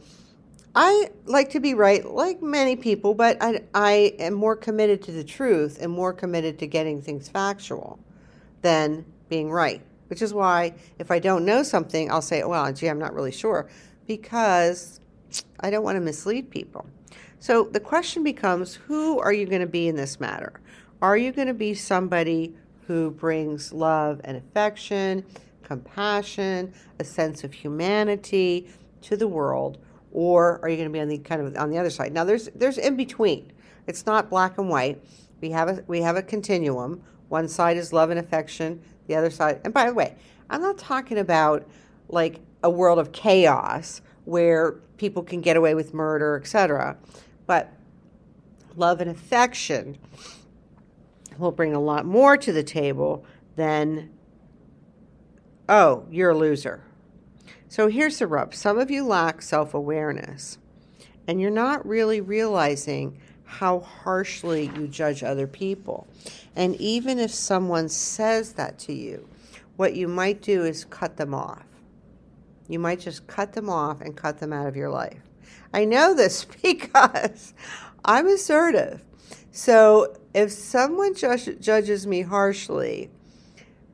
[0.75, 5.13] I like to be right, like many people, but I, I am more committed to
[5.13, 7.99] the truth and more committed to getting things factual
[8.63, 9.83] than being right.
[10.09, 13.33] Which is why if I don't know something, I'll say, well, gee, I'm not really
[13.33, 13.69] sure,
[14.07, 15.01] because
[15.61, 16.87] I don't want to mislead people.
[17.41, 20.61] So the question becomes who are you going to be in this matter?
[21.01, 22.55] Are you going to be somebody
[22.87, 25.25] who brings love and affection,
[25.63, 28.69] compassion, a sense of humanity
[29.03, 29.79] to the world?
[30.11, 32.13] Or are you going to be on the kind of on the other side?
[32.13, 33.53] Now there's there's in between.
[33.87, 35.03] It's not black and white.
[35.41, 37.03] We have a we have a continuum.
[37.29, 39.61] One side is love and affection, the other side.
[39.65, 40.15] And by the way,
[40.49, 41.69] I'm not talking about
[42.09, 46.97] like a world of chaos where people can get away with murder, etc.
[47.47, 47.73] But
[48.77, 49.99] love and affection
[51.39, 53.25] will bring a lot more to the table
[53.57, 54.11] than
[55.69, 56.83] oh, you're a loser.
[57.69, 60.59] So here's the rub some of you lack self awareness,
[61.27, 63.19] and you're not really realizing
[63.49, 66.07] how harshly you judge other people.
[66.55, 69.27] And even if someone says that to you,
[69.77, 71.65] what you might do is cut them off.
[72.69, 75.23] You might just cut them off and cut them out of your life.
[75.73, 77.55] I know this because
[78.05, 79.03] I'm assertive.
[79.51, 83.11] So if someone judges me harshly,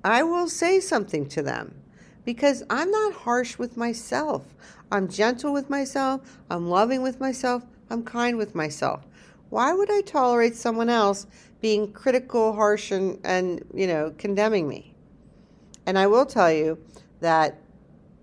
[0.03, 1.77] I will say something to them
[2.25, 4.53] because I'm not harsh with myself.
[4.91, 6.41] I'm gentle with myself.
[6.51, 7.63] I'm loving with myself.
[7.89, 9.07] I'm kind with myself.
[9.55, 11.29] Why would I tolerate someone else
[11.61, 14.97] being critical, harsh, and, and you know, condemning me?
[15.87, 16.77] And I will tell you
[17.21, 17.61] that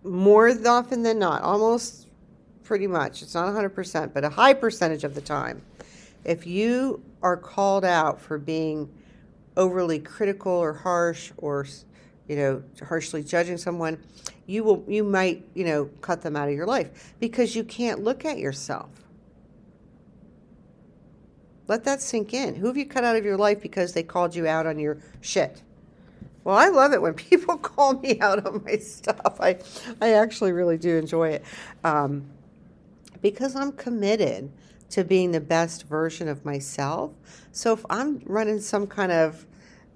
[0.04, 2.10] more often than not, almost
[2.64, 5.62] pretty much, it's not 100%, but a high percentage of the time,
[6.26, 8.90] if you are called out for being
[9.56, 11.66] overly critical or harsh or
[12.28, 13.98] you know harshly judging someone
[14.48, 18.02] you will you might you know cut them out of your life because you can't
[18.02, 19.01] look at yourself
[21.68, 24.36] let that sink in who have you cut out of your life because they called
[24.36, 25.62] you out on your shit
[26.44, 29.58] well i love it when people call me out on my stuff i
[30.02, 31.44] i actually really do enjoy it
[31.84, 32.26] um,
[33.22, 34.52] because i'm committed
[34.92, 37.12] to being the best version of myself.
[37.52, 39.46] So if I'm running some kind of,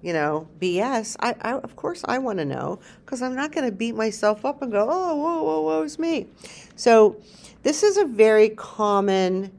[0.02, 3.66] you know, BS, I, I of course I want to know because I'm not going
[3.66, 6.26] to beat myself up and go, oh, whoa, whoa, woe's me.
[6.74, 7.20] So
[7.62, 9.52] this is a very common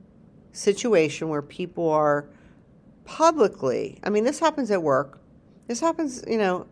[0.57, 2.27] situation where people are
[3.05, 3.99] publicly.
[4.03, 5.19] I mean, this happens at work.
[5.67, 6.67] This happens, you know,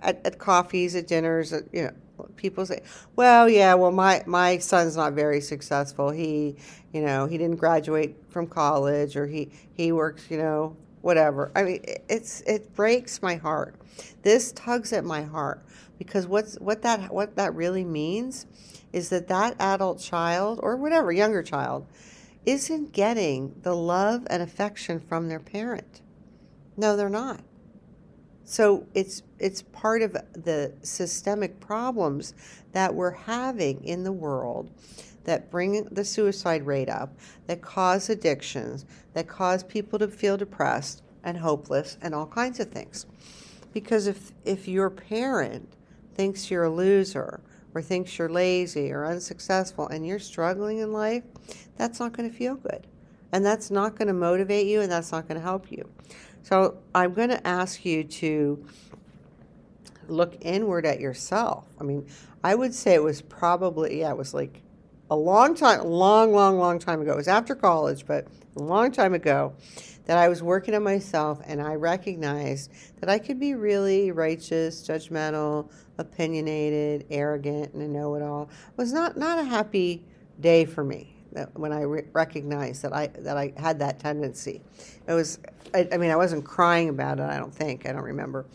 [0.00, 1.92] at, at coffees, at dinners, at, you know,
[2.36, 2.82] people say,
[3.16, 6.10] well, yeah, well, my, my son's not very successful.
[6.10, 6.56] He,
[6.92, 11.52] you know, he didn't graduate from college or he, he works, you know, whatever.
[11.54, 13.76] I mean, it's, it breaks my heart.
[14.22, 15.64] This tugs at my heart
[15.98, 18.46] because what's, what that, what that really means
[18.92, 21.86] is that that adult child or whatever, younger child,
[22.46, 26.00] isn't getting the love and affection from their parent.
[26.76, 27.40] No, they're not.
[28.44, 32.32] So it's it's part of the systemic problems
[32.72, 34.70] that we're having in the world
[35.24, 37.12] that bring the suicide rate up,
[37.46, 42.70] that cause addictions, that cause people to feel depressed and hopeless and all kinds of
[42.70, 43.04] things.
[43.74, 45.68] Because if if your parent
[46.14, 47.42] thinks you're a loser
[47.74, 51.24] or thinks you're lazy or unsuccessful and you're struggling in life,
[51.78, 52.86] that's not going to feel good.
[53.32, 55.88] And that's not going to motivate you and that's not going to help you.
[56.42, 58.64] So I'm going to ask you to
[60.08, 61.66] look inward at yourself.
[61.80, 62.06] I mean,
[62.42, 64.62] I would say it was probably, yeah, it was like
[65.10, 67.12] a long time, long, long, long time ago.
[67.12, 69.54] It was after college, but a long time ago
[70.06, 74.86] that I was working on myself and I recognized that I could be really righteous,
[74.86, 78.44] judgmental, opinionated, arrogant, and a know it all.
[78.44, 80.02] It was not, not a happy
[80.40, 81.17] day for me
[81.54, 84.62] when I re- recognized that I that I had that tendency.
[85.06, 85.38] It was,
[85.74, 87.24] I, I, mean, I wasn't crying about it.
[87.24, 88.46] I don't think I don't remember,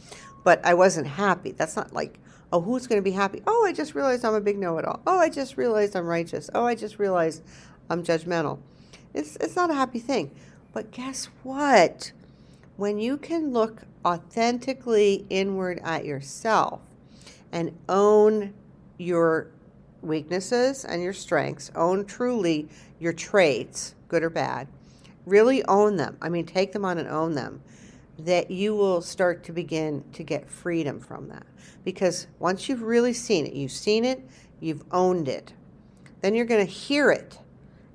[0.44, 1.52] but I wasn't happy.
[1.52, 2.20] That's not like,
[2.52, 3.42] oh, who's going to be happy?
[3.48, 5.02] Oh, I just realized I'm a big know-it-all.
[5.06, 6.50] Oh, I just realized I'm righteous.
[6.54, 7.44] Oh, I just realized
[7.90, 8.60] I'm judgmental.
[9.14, 10.32] It's it's not a happy thing.
[10.74, 12.12] But guess what?
[12.78, 16.82] When you can look authentically inward at yourself
[17.52, 18.54] and own
[18.98, 19.52] your
[20.04, 22.68] weaknesses and your strengths, own truly
[23.00, 24.68] your traits, good or bad,
[25.26, 26.18] really own them.
[26.22, 27.62] I mean, take them on and own them.
[28.20, 31.46] That you will start to begin to get freedom from that.
[31.84, 34.22] Because once you've really seen it, you've seen it,
[34.60, 35.54] you've owned it,
[36.22, 37.40] then you're going to hear it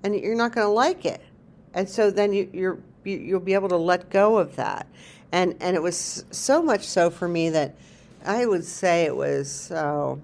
[0.02, 1.22] and you're not going to like it.
[1.74, 4.86] And so then you, you're, you'll be able to let go of that.
[5.32, 7.74] And, and it was so much so for me that
[8.24, 10.20] I would say it was, oh,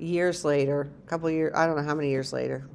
[0.00, 2.66] years later, a couple years, I don't know how many years later,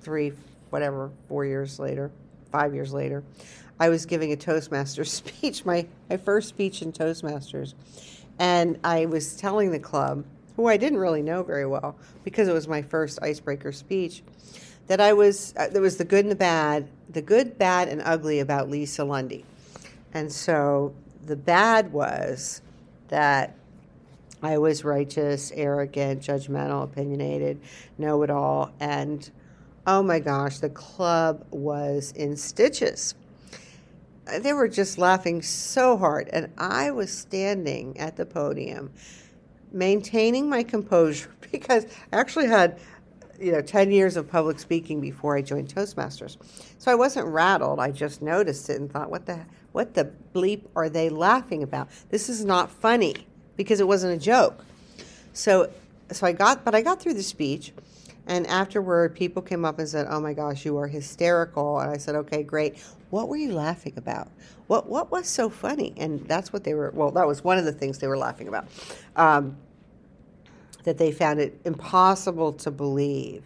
[0.00, 0.32] three,
[0.70, 2.10] whatever, four years later,
[2.50, 3.22] five years later,
[3.80, 7.74] I was giving a Toastmasters speech, my, my first speech in Toastmasters.
[8.38, 10.24] And I was telling the club,
[10.56, 14.22] who I didn't really know very well because it was my first icebreaker speech,
[14.86, 18.02] that I was, uh, there was the good and the bad, the good, bad, and
[18.04, 19.44] ugly about Lisa Lundy.
[20.12, 22.62] And so the bad was
[23.08, 23.56] that
[24.42, 27.60] I was righteous, arrogant, judgmental, opinionated,
[27.96, 28.72] know it all.
[28.80, 29.30] And
[29.86, 33.14] oh my gosh, the club was in stitches.
[34.40, 36.28] They were just laughing so hard.
[36.32, 38.92] And I was standing at the podium,
[39.70, 42.80] maintaining my composure because I actually had
[43.40, 46.36] you know 10 years of public speaking before I joined Toastmasters.
[46.78, 47.78] So I wasn't rattled.
[47.78, 51.88] I just noticed it and thought what the what the bleep are they laughing about?
[52.10, 53.26] This is not funny
[53.56, 54.64] because it wasn't a joke.
[55.32, 55.70] So,
[56.10, 57.72] so I got, but I got through the speech,
[58.26, 61.96] and afterward, people came up and said, "Oh my gosh, you are hysterical." And I
[61.96, 62.78] said, "Okay, great.
[63.10, 64.28] What were you laughing about?
[64.66, 66.90] What what was so funny?" And that's what they were.
[66.94, 68.66] Well, that was one of the things they were laughing about.
[69.16, 69.56] Um,
[70.84, 73.44] that they found it impossible to believe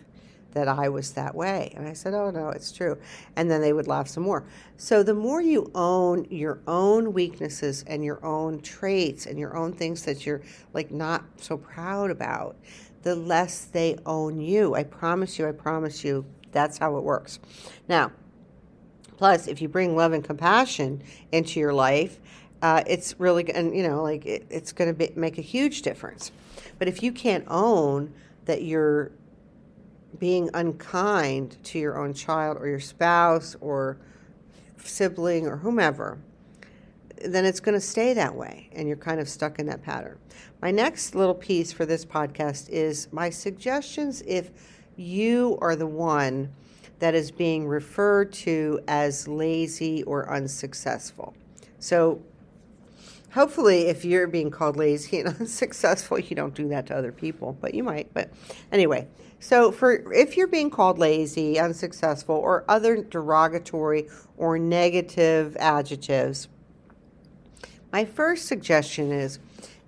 [0.56, 1.70] that I was that way.
[1.76, 2.96] And I said, Oh, no, it's true.
[3.36, 4.42] And then they would laugh some more.
[4.78, 9.74] So the more you own your own weaknesses and your own traits and your own
[9.74, 10.40] things that you're
[10.72, 12.56] like not so proud about,
[13.02, 14.74] the less they own you.
[14.74, 17.38] I promise you, I promise you, that's how it works.
[17.86, 18.12] Now,
[19.18, 21.02] plus, if you bring love and compassion
[21.32, 22.18] into your life,
[22.62, 26.32] uh, it's really, and you know, like it, it's going to make a huge difference.
[26.78, 28.14] But if you can't own
[28.46, 29.12] that you're
[30.18, 33.98] being unkind to your own child or your spouse or
[34.76, 36.18] sibling or whomever,
[37.24, 40.18] then it's going to stay that way and you're kind of stuck in that pattern.
[40.60, 44.50] My next little piece for this podcast is my suggestions if
[44.96, 46.50] you are the one
[46.98, 51.34] that is being referred to as lazy or unsuccessful.
[51.78, 52.22] So,
[53.32, 57.56] hopefully, if you're being called lazy and unsuccessful, you don't do that to other people,
[57.60, 58.12] but you might.
[58.14, 58.30] But
[58.72, 59.08] anyway,
[59.38, 66.48] so, for if you're being called lazy, unsuccessful, or other derogatory or negative adjectives,
[67.92, 69.38] my first suggestion is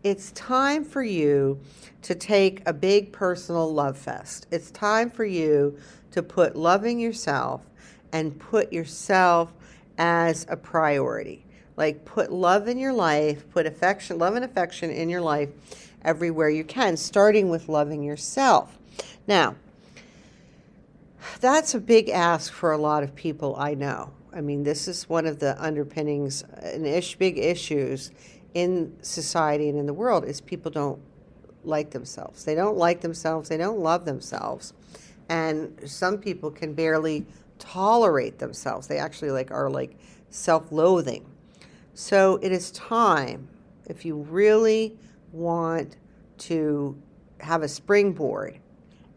[0.02, 1.58] it's time for you
[2.02, 4.46] to take a big personal love fest.
[4.50, 5.78] It's time for you
[6.12, 7.62] to put loving yourself
[8.12, 9.52] and put yourself
[9.98, 11.44] as a priority.
[11.76, 15.48] Like put love in your life, put affection, love and affection in your life
[16.02, 18.77] everywhere you can, starting with loving yourself.
[19.28, 19.56] Now,
[21.40, 24.10] that's a big ask for a lot of people I know.
[24.32, 28.10] I mean, this is one of the underpinnings and ish, big issues
[28.54, 30.98] in society and in the world is people don't
[31.62, 32.44] like themselves.
[32.44, 33.50] They don't like themselves.
[33.50, 34.72] They don't love themselves.
[35.28, 37.26] And some people can barely
[37.58, 38.86] tolerate themselves.
[38.86, 39.98] They actually like are like
[40.30, 41.26] self-loathing.
[41.92, 43.46] So it is time
[43.86, 44.96] if you really
[45.32, 45.96] want
[46.38, 46.96] to
[47.40, 48.58] have a springboard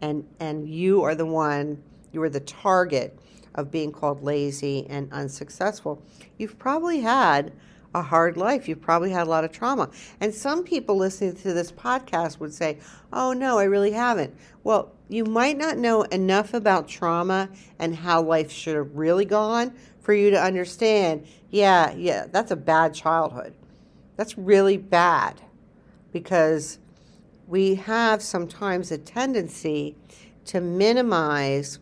[0.01, 1.81] and and you are the one
[2.11, 3.17] you are the target
[3.55, 6.01] of being called lazy and unsuccessful.
[6.37, 7.51] You've probably had
[7.93, 8.69] a hard life.
[8.69, 9.89] You've probably had a lot of trauma.
[10.21, 12.79] And some people listening to this podcast would say
[13.11, 14.35] oh no i really haven't.
[14.63, 17.49] Well you might not know enough about trauma
[17.79, 22.55] and how life should have really gone for you to understand yeah yeah that's a
[22.55, 23.53] bad childhood.
[24.15, 25.41] That's really bad
[26.11, 26.79] because
[27.51, 29.93] we have sometimes a tendency
[30.45, 31.79] to minimize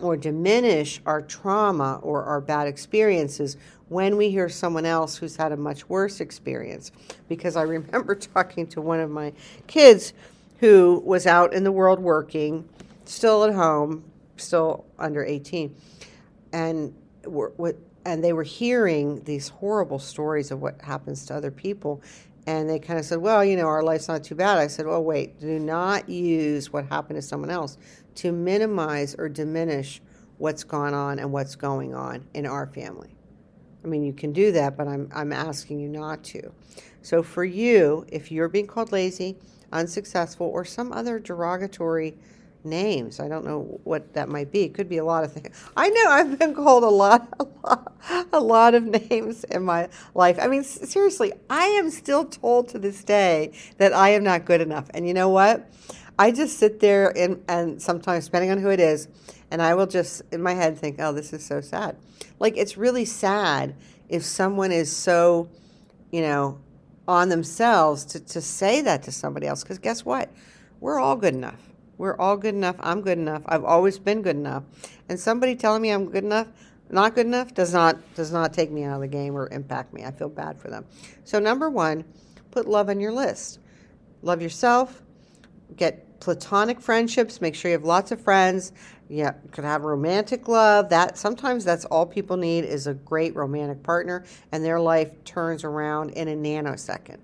[0.00, 3.56] or diminish our trauma or our bad experiences
[3.88, 6.90] when we hear someone else who's had a much worse experience.
[7.28, 9.32] Because I remember talking to one of my
[9.68, 10.12] kids
[10.58, 12.68] who was out in the world working,
[13.04, 14.02] still at home,
[14.38, 15.72] still under 18,
[16.52, 16.92] and
[17.26, 17.52] were,
[18.04, 22.02] and they were hearing these horrible stories of what happens to other people
[22.46, 24.58] and they kind of said, well, you know, our life's not too bad.
[24.58, 27.78] I said, well, wait, do not use what happened to someone else
[28.16, 30.00] to minimize or diminish
[30.38, 33.14] what's gone on and what's going on in our family.
[33.84, 36.52] I mean, you can do that, but I'm, I'm asking you not to.
[37.02, 39.36] So, for you, if you're being called lazy,
[39.72, 42.14] unsuccessful, or some other derogatory
[42.64, 43.20] names.
[43.20, 44.62] I don't know what that might be.
[44.62, 45.62] It could be a lot of things.
[45.76, 47.96] I know I've been called a lot, a lot,
[48.32, 50.38] a lot of names in my life.
[50.40, 54.60] I mean, seriously, I am still told to this day that I am not good
[54.60, 54.90] enough.
[54.94, 55.70] And you know what?
[56.18, 59.08] I just sit there and, and sometimes, depending on who it is,
[59.50, 61.96] and I will just in my head think, oh, this is so sad.
[62.38, 63.74] Like, it's really sad
[64.08, 65.48] if someone is so,
[66.10, 66.58] you know,
[67.08, 69.62] on themselves to, to say that to somebody else.
[69.62, 70.30] Because guess what?
[70.80, 72.76] We're all good enough we're all good enough.
[72.80, 73.42] I'm good enough.
[73.46, 74.64] I've always been good enough.
[75.08, 76.48] And somebody telling me I'm good enough,
[76.90, 79.92] not good enough, does not does not take me out of the game or impact
[79.92, 80.04] me.
[80.04, 80.84] I feel bad for them.
[81.24, 82.04] So number one,
[82.50, 83.60] put love on your list.
[84.22, 85.02] Love yourself.
[85.76, 87.40] Get platonic friendships.
[87.40, 88.72] Make sure you have lots of friends.
[89.08, 90.88] Yeah, you could have romantic love.
[90.88, 95.64] That sometimes that's all people need is a great romantic partner, and their life turns
[95.64, 97.18] around in a nanosecond.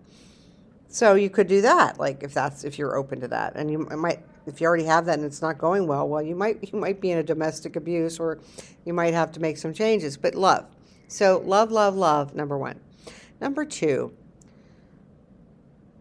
[0.89, 3.79] So you could do that, like if that's if you're open to that, and you
[3.79, 6.79] might if you already have that and it's not going well, well, you might you
[6.79, 8.39] might be in a domestic abuse or
[8.85, 10.17] you might have to make some changes.
[10.17, 10.67] But love,
[11.09, 12.35] so love, love, love.
[12.35, 12.81] Number one.
[13.41, 14.13] Number two.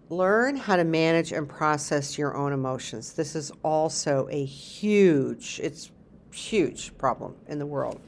[0.09, 3.13] Learn how to manage and process your own emotions.
[3.13, 5.91] This is also a huge, it's
[6.31, 7.99] huge problem in the world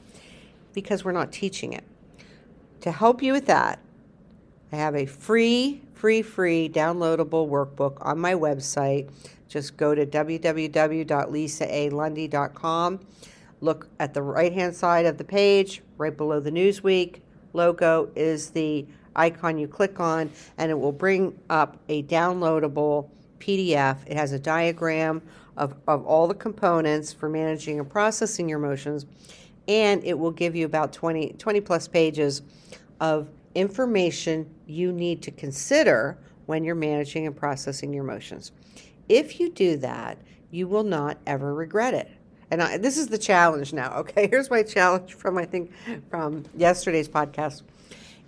[0.72, 1.84] because we're not teaching it.
[2.82, 3.80] To help you with that,
[4.72, 9.10] I have a free, free, free downloadable workbook on my website.
[9.50, 13.00] Just go to www.lisaalundy.com.
[13.60, 17.20] Look at the right hand side of the page, right below the Newsweek
[17.52, 18.86] logo is the
[19.16, 23.98] icon you click on, and it will bring up a downloadable PDF.
[24.06, 25.22] It has a diagram
[25.56, 29.06] of, of all the components for managing and processing your emotions,
[29.68, 32.42] and it will give you about 20, 20 plus pages
[33.00, 38.52] of information you need to consider when you're managing and processing your emotions.
[39.10, 40.18] If you do that,
[40.52, 42.08] you will not ever regret it.
[42.48, 43.92] And I, this is the challenge now.
[44.00, 45.72] Okay, here's my challenge from I think
[46.08, 47.62] from yesterday's podcast.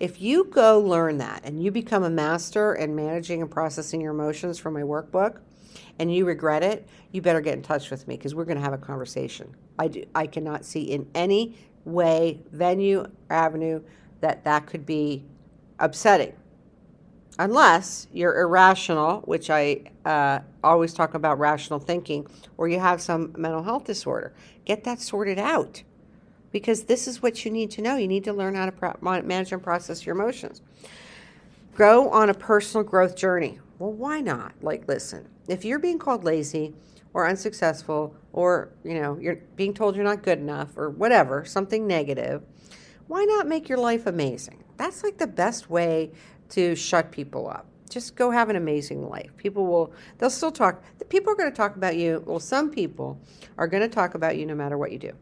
[0.01, 4.11] If you go learn that and you become a master in managing and processing your
[4.11, 5.39] emotions from my workbook,
[6.01, 8.65] and you regret it, you better get in touch with me because we're going to
[8.65, 9.55] have a conversation.
[9.79, 13.83] I do, I cannot see in any way, venue, avenue
[14.21, 15.25] that that could be
[15.79, 16.33] upsetting
[17.43, 22.25] unless you're irrational, which I uh, always talk about rational thinking,
[22.57, 24.33] or you have some mental health disorder.
[24.65, 25.83] Get that sorted out
[26.53, 27.97] because this is what you need to know.
[27.97, 30.63] You need to learn how to pro- manage and process your emotions.
[31.75, 33.59] Go on a personal growth journey.
[33.81, 34.53] Well, why not?
[34.61, 36.75] Like, listen, if you're being called lazy
[37.13, 41.89] or unsuccessful, or you know you're being told you're not good enough, or whatever, something
[41.89, 42.45] negative,
[43.09, 44.63] why not make your life amazing?
[44.77, 46.13] That's like the best way
[46.53, 47.67] to shut people up.
[47.89, 49.31] Just go have an amazing life.
[49.37, 50.83] People will, they'll still talk.
[50.99, 52.23] The people are going to talk about you.
[52.27, 53.21] Well, some people
[53.59, 55.13] are going to talk about you no matter what you do.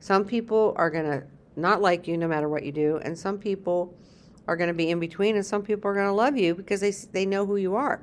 [0.00, 1.24] Some people are going to
[1.56, 2.98] not like you no matter what you do.
[2.98, 3.94] And some people
[4.48, 5.36] are going to be in between.
[5.36, 8.02] And some people are going to love you because they, they know who you are.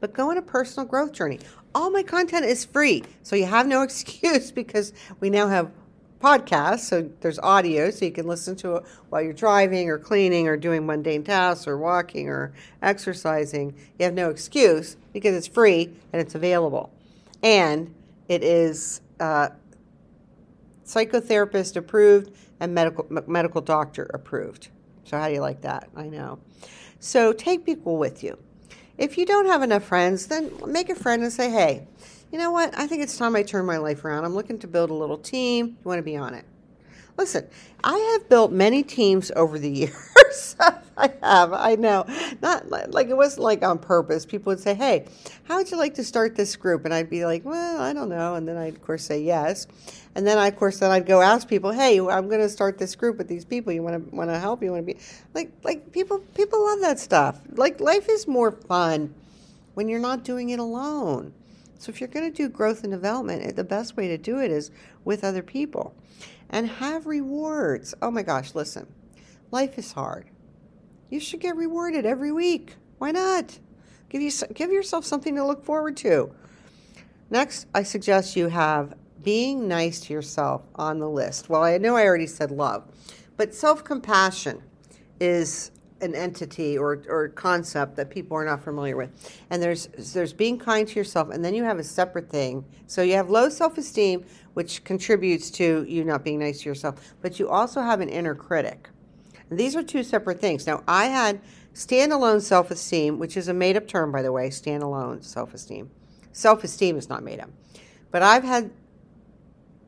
[0.00, 1.40] But go on a personal growth journey.
[1.74, 3.04] All my content is free.
[3.22, 5.70] So you have no excuse because we now have
[6.20, 10.48] podcast, so there's audio, so you can listen to it while you're driving or cleaning
[10.48, 12.52] or doing mundane tasks or walking or
[12.82, 13.74] exercising.
[13.98, 16.92] You have no excuse because it's free and it's available.
[17.42, 17.94] And
[18.28, 19.50] it is uh,
[20.84, 24.68] psychotherapist approved and medical medical doctor approved.
[25.04, 25.88] So how do you like that?
[25.94, 26.38] I know.
[26.98, 28.38] So take people with you.
[28.98, 31.86] If you don't have enough friends, then make a friend and say, "Hey,
[32.36, 32.78] you know what?
[32.78, 34.26] I think it's time I turn my life around.
[34.26, 35.68] I'm looking to build a little team.
[35.68, 36.44] You want to be on it?
[37.16, 37.48] Listen,
[37.82, 40.54] I have built many teams over the years.
[40.98, 41.54] I have.
[41.54, 42.04] I know.
[42.42, 44.26] Not like it wasn't like on purpose.
[44.26, 45.06] People would say, "Hey,
[45.44, 48.10] how would you like to start this group?" And I'd be like, "Well, I don't
[48.10, 49.66] know." And then I'd of course say yes.
[50.14, 52.76] And then I, of course then I'd go ask people, "Hey, I'm going to start
[52.76, 53.72] this group with these people.
[53.72, 54.62] You want to want to help?
[54.62, 55.00] You want to be
[55.32, 57.40] like like people people love that stuff.
[57.52, 59.14] Like life is more fun
[59.72, 61.32] when you're not doing it alone."
[61.78, 64.50] So if you're going to do growth and development, the best way to do it
[64.50, 64.70] is
[65.04, 65.94] with other people
[66.48, 67.94] and have rewards.
[68.00, 68.86] Oh my gosh, listen.
[69.50, 70.26] Life is hard.
[71.10, 72.76] You should get rewarded every week.
[72.98, 73.58] Why not?
[74.08, 76.32] Give you give yourself something to look forward to.
[77.30, 81.48] Next, I suggest you have being nice to yourself on the list.
[81.48, 82.84] Well, I know I already said love,
[83.36, 84.62] but self-compassion
[85.20, 89.10] is an entity or, or concept that people are not familiar with.
[89.50, 92.64] And there's there's being kind to yourself, and then you have a separate thing.
[92.86, 94.24] So you have low self-esteem,
[94.54, 98.34] which contributes to you not being nice to yourself, but you also have an inner
[98.34, 98.90] critic.
[99.48, 100.66] And these are two separate things.
[100.66, 101.40] Now I had
[101.72, 104.48] standalone self-esteem, which is a made-up term, by the way.
[104.48, 105.90] Standalone self-esteem.
[106.32, 107.50] Self-esteem is not made up,
[108.10, 108.70] but I've had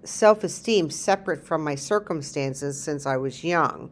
[0.05, 3.91] self-esteem separate from my circumstances since I was young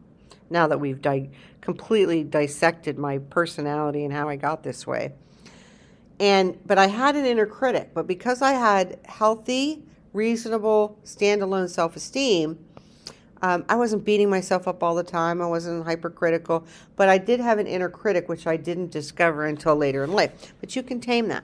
[0.49, 1.29] now that we've di-
[1.67, 5.11] completely dissected my personality and how I got this way.
[6.17, 12.57] And but I had an inner critic, but because I had healthy, reasonable, standalone self-esteem,
[13.41, 15.41] um, I wasn't beating myself up all the time.
[15.41, 16.65] I wasn't hypercritical,
[16.95, 20.53] but I did have an inner critic, which I didn't discover until later in life.
[20.61, 21.43] But you can tame that.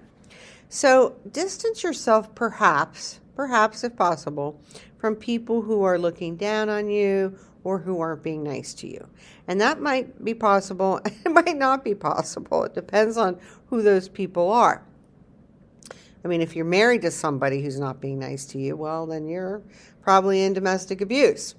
[0.69, 4.61] So distance yourself, perhaps, perhaps if possible,
[4.97, 9.07] from people who are looking down on you or who aren't being nice to you.
[9.47, 12.63] And that might be possible, it might not be possible.
[12.63, 14.83] It depends on who those people are.
[16.23, 19.27] I mean, if you're married to somebody who's not being nice to you, well, then
[19.27, 19.61] you're
[20.01, 21.55] probably in domestic abuse.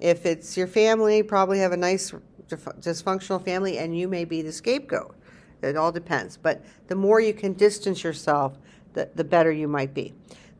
[0.00, 2.12] If it's your family, probably have a nice
[2.48, 5.16] dysfunctional family and you may be the scapegoat.
[5.62, 6.36] It all depends.
[6.36, 8.58] But the more you can distance yourself,
[8.92, 10.12] the, the better you might be.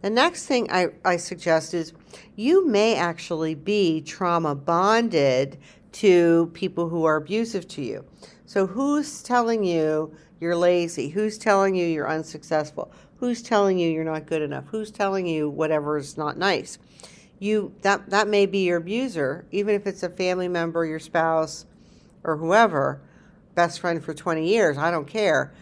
[0.04, 1.94] The next thing I, I suggest is
[2.36, 5.56] you may actually be trauma bonded
[5.92, 8.04] to people who are abusive to you.
[8.44, 11.08] So, who's telling you you're lazy?
[11.08, 12.92] Who's telling you you're unsuccessful?
[13.16, 14.66] Who's telling you you're not good enough?
[14.66, 16.78] Who's telling you whatever is not nice?
[17.38, 21.64] You that that may be your abuser, even if it's a family member, your spouse,
[22.22, 23.00] or whoever.
[23.54, 24.76] best friend for 20 years.
[24.76, 25.54] I don't care.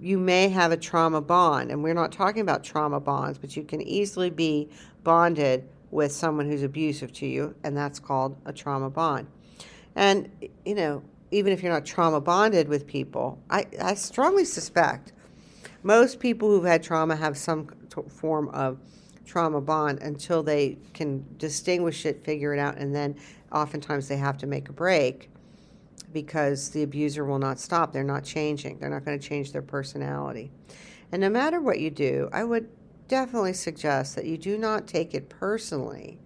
[0.00, 3.62] You may have a trauma bond, and we're not talking about trauma bonds, but you
[3.62, 4.68] can easily be
[5.02, 9.26] bonded with someone who's abusive to you, and that's called a trauma bond.
[9.94, 10.30] And,
[10.64, 15.12] you know, even if you're not trauma bonded with people, I, I strongly suspect
[15.82, 18.78] most people who've had trauma have some t- form of
[19.24, 23.16] trauma bond until they can distinguish it, figure it out, and then
[23.52, 25.30] oftentimes they have to make a break
[26.16, 27.92] because the abuser will not stop.
[27.92, 30.50] They're not changing, they're not going to change their personality.
[31.12, 32.70] And no matter what you do, I would
[33.06, 36.18] definitely suggest that you do not take it personally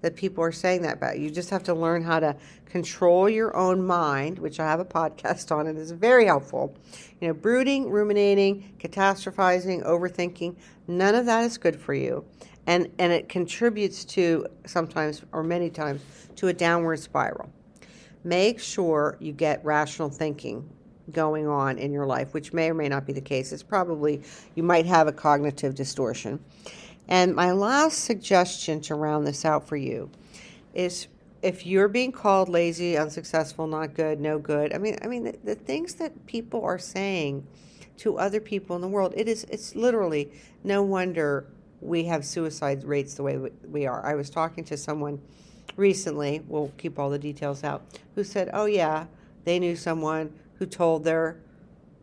[0.00, 1.24] that people are saying that about you.
[1.24, 2.34] You just have to learn how to
[2.64, 6.74] control your own mind, which I have a podcast on and is very helpful.
[7.20, 10.56] You know, brooding, ruminating, catastrophizing, overthinking,
[10.88, 12.24] none of that is good for you.
[12.66, 16.00] And and it contributes to sometimes or many times
[16.36, 17.50] to a downward spiral.
[18.26, 20.68] Make sure you get rational thinking
[21.12, 23.52] going on in your life, which may or may not be the case.
[23.52, 24.20] It's probably
[24.56, 26.40] you might have a cognitive distortion.
[27.06, 30.10] And my last suggestion to round this out for you
[30.74, 31.06] is
[31.40, 34.74] if you're being called lazy, unsuccessful, not good, no good.
[34.74, 37.46] I mean, I mean the, the things that people are saying
[37.98, 40.32] to other people in the world, it is it's literally
[40.64, 41.46] no wonder
[41.80, 44.04] we have suicide rates the way we are.
[44.04, 45.20] I was talking to someone
[45.76, 49.06] recently, we'll keep all the details out, who said, "Oh yeah,
[49.44, 51.38] they knew someone who told their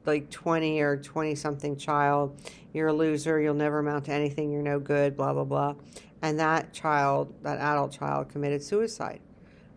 [0.06, 2.38] like 20 or 20 something child,
[2.74, 5.76] you're a loser, you'll never amount to anything, you're no good, blah, blah, blah.
[6.22, 9.20] And that child, that adult child, committed suicide.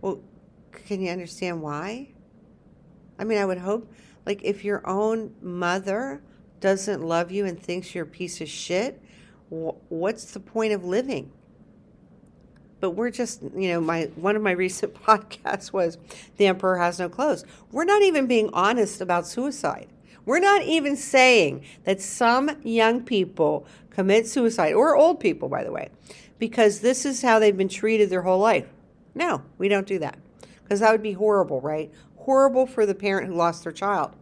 [0.01, 0.21] Well,
[0.73, 2.09] can you understand why?
[3.19, 3.93] I mean, I would hope,
[4.25, 6.23] like, if your own mother
[6.61, 9.01] doesn't love you and thinks you're a piece of shit,
[9.49, 11.33] what's the point of living?
[12.81, 15.99] But we're just, you know, my one of my recent podcasts was
[16.37, 17.45] the emperor has no clothes.
[17.73, 19.89] We're not even being honest about suicide.
[20.25, 25.73] We're not even saying that some young people commit suicide, or old people, by the
[25.73, 25.89] way,
[26.39, 28.67] because this is how they've been treated their whole life.
[29.15, 30.19] No, we don't do that.
[30.63, 31.91] Because that would be horrible, right?
[32.17, 34.15] Horrible for the parent who lost their child.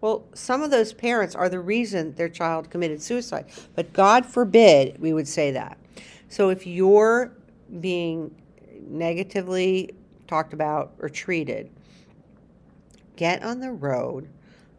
[0.00, 3.46] Well, some of those parents are the reason their child committed suicide.
[3.76, 5.78] But God forbid we would say that.
[6.28, 7.32] So if you're
[7.80, 8.34] being
[8.88, 9.94] negatively
[10.26, 11.70] talked about or treated,
[13.16, 14.28] get on the road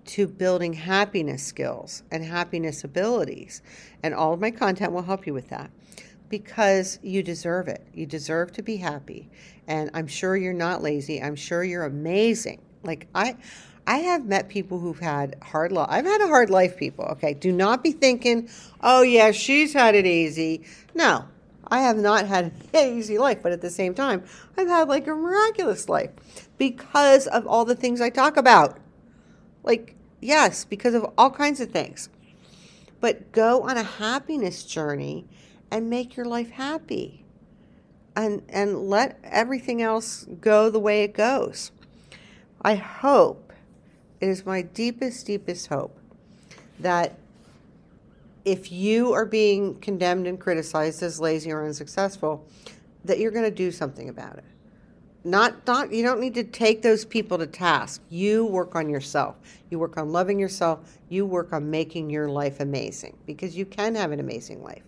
[0.05, 3.61] to building happiness skills and happiness abilities.
[4.03, 5.71] And all of my content will help you with that
[6.29, 7.85] because you deserve it.
[7.93, 9.29] You deserve to be happy.
[9.67, 11.21] And I'm sure you're not lazy.
[11.21, 12.61] I'm sure you're amazing.
[12.83, 13.35] Like I
[13.87, 15.87] I have met people who've had hard life.
[15.91, 17.05] I've had a hard life, people.
[17.05, 18.49] Okay, do not be thinking,
[18.81, 20.63] "Oh yeah, she's had it easy."
[20.93, 21.25] No,
[21.67, 24.23] I have not had an easy life, but at the same time,
[24.57, 26.11] I've had like a miraculous life
[26.57, 28.77] because of all the things I talk about.
[29.63, 32.09] Like, yes, because of all kinds of things.
[32.99, 35.25] But go on a happiness journey
[35.71, 37.23] and make your life happy.
[38.15, 41.71] And and let everything else go the way it goes.
[42.61, 43.51] I hope
[44.21, 45.99] it is my deepest deepest hope
[46.79, 47.19] that
[48.45, 52.47] if you are being condemned and criticized as lazy or unsuccessful,
[53.03, 54.43] that you're going to do something about it.
[55.23, 58.01] Not not you don't need to take those people to task.
[58.09, 59.35] You work on yourself.
[59.71, 60.99] You work on loving yourself.
[61.09, 64.83] You work on making your life amazing because you can have an amazing life.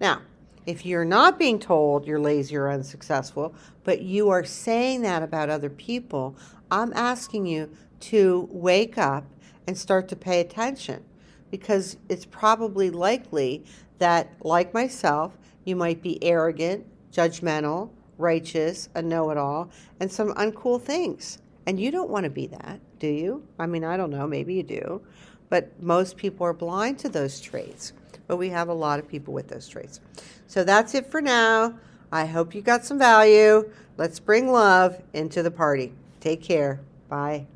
[0.00, 0.22] Now
[0.68, 5.48] if you're not being told you're lazy or unsuccessful but you are saying that about
[5.48, 6.36] other people
[6.70, 7.70] i'm asking you
[8.00, 9.24] to wake up
[9.66, 11.02] and start to pay attention
[11.50, 13.64] because it's probably likely
[13.98, 19.70] that like myself you might be arrogant judgmental righteous, a know it all,
[20.00, 21.38] and some uncool things.
[21.66, 23.46] And you don't want to be that, do you?
[23.58, 25.00] I mean, I don't know, maybe you do.
[25.48, 27.92] But most people are blind to those traits.
[28.26, 30.00] But we have a lot of people with those traits.
[30.46, 31.78] So that's it for now.
[32.12, 33.70] I hope you got some value.
[33.96, 35.92] Let's bring love into the party.
[36.20, 36.80] Take care.
[37.08, 37.46] Bye.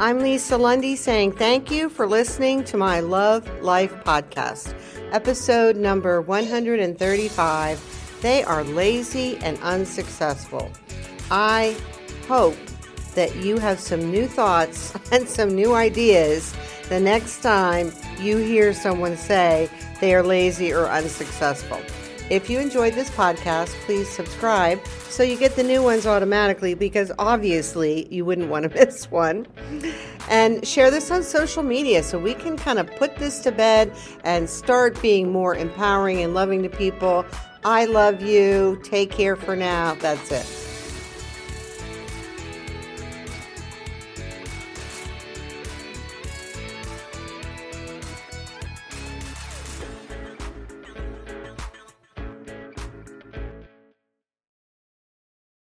[0.00, 4.74] I'm Lisa Lundy saying thank you for listening to my Love Life podcast,
[5.12, 8.18] episode number 135.
[8.22, 10.72] They are lazy and unsuccessful.
[11.30, 11.76] I
[12.26, 12.56] hope
[13.14, 16.54] that you have some new thoughts and some new ideas
[16.88, 19.68] the next time you hear someone say
[20.00, 21.78] they are lazy or unsuccessful.
[22.30, 27.10] If you enjoyed this podcast, please subscribe so you get the new ones automatically because
[27.18, 29.48] obviously you wouldn't want to miss one.
[30.28, 33.92] And share this on social media so we can kind of put this to bed
[34.22, 37.26] and start being more empowering and loving to people
[37.62, 38.80] I love you.
[38.84, 39.94] Take care for now.
[39.96, 40.69] That's it.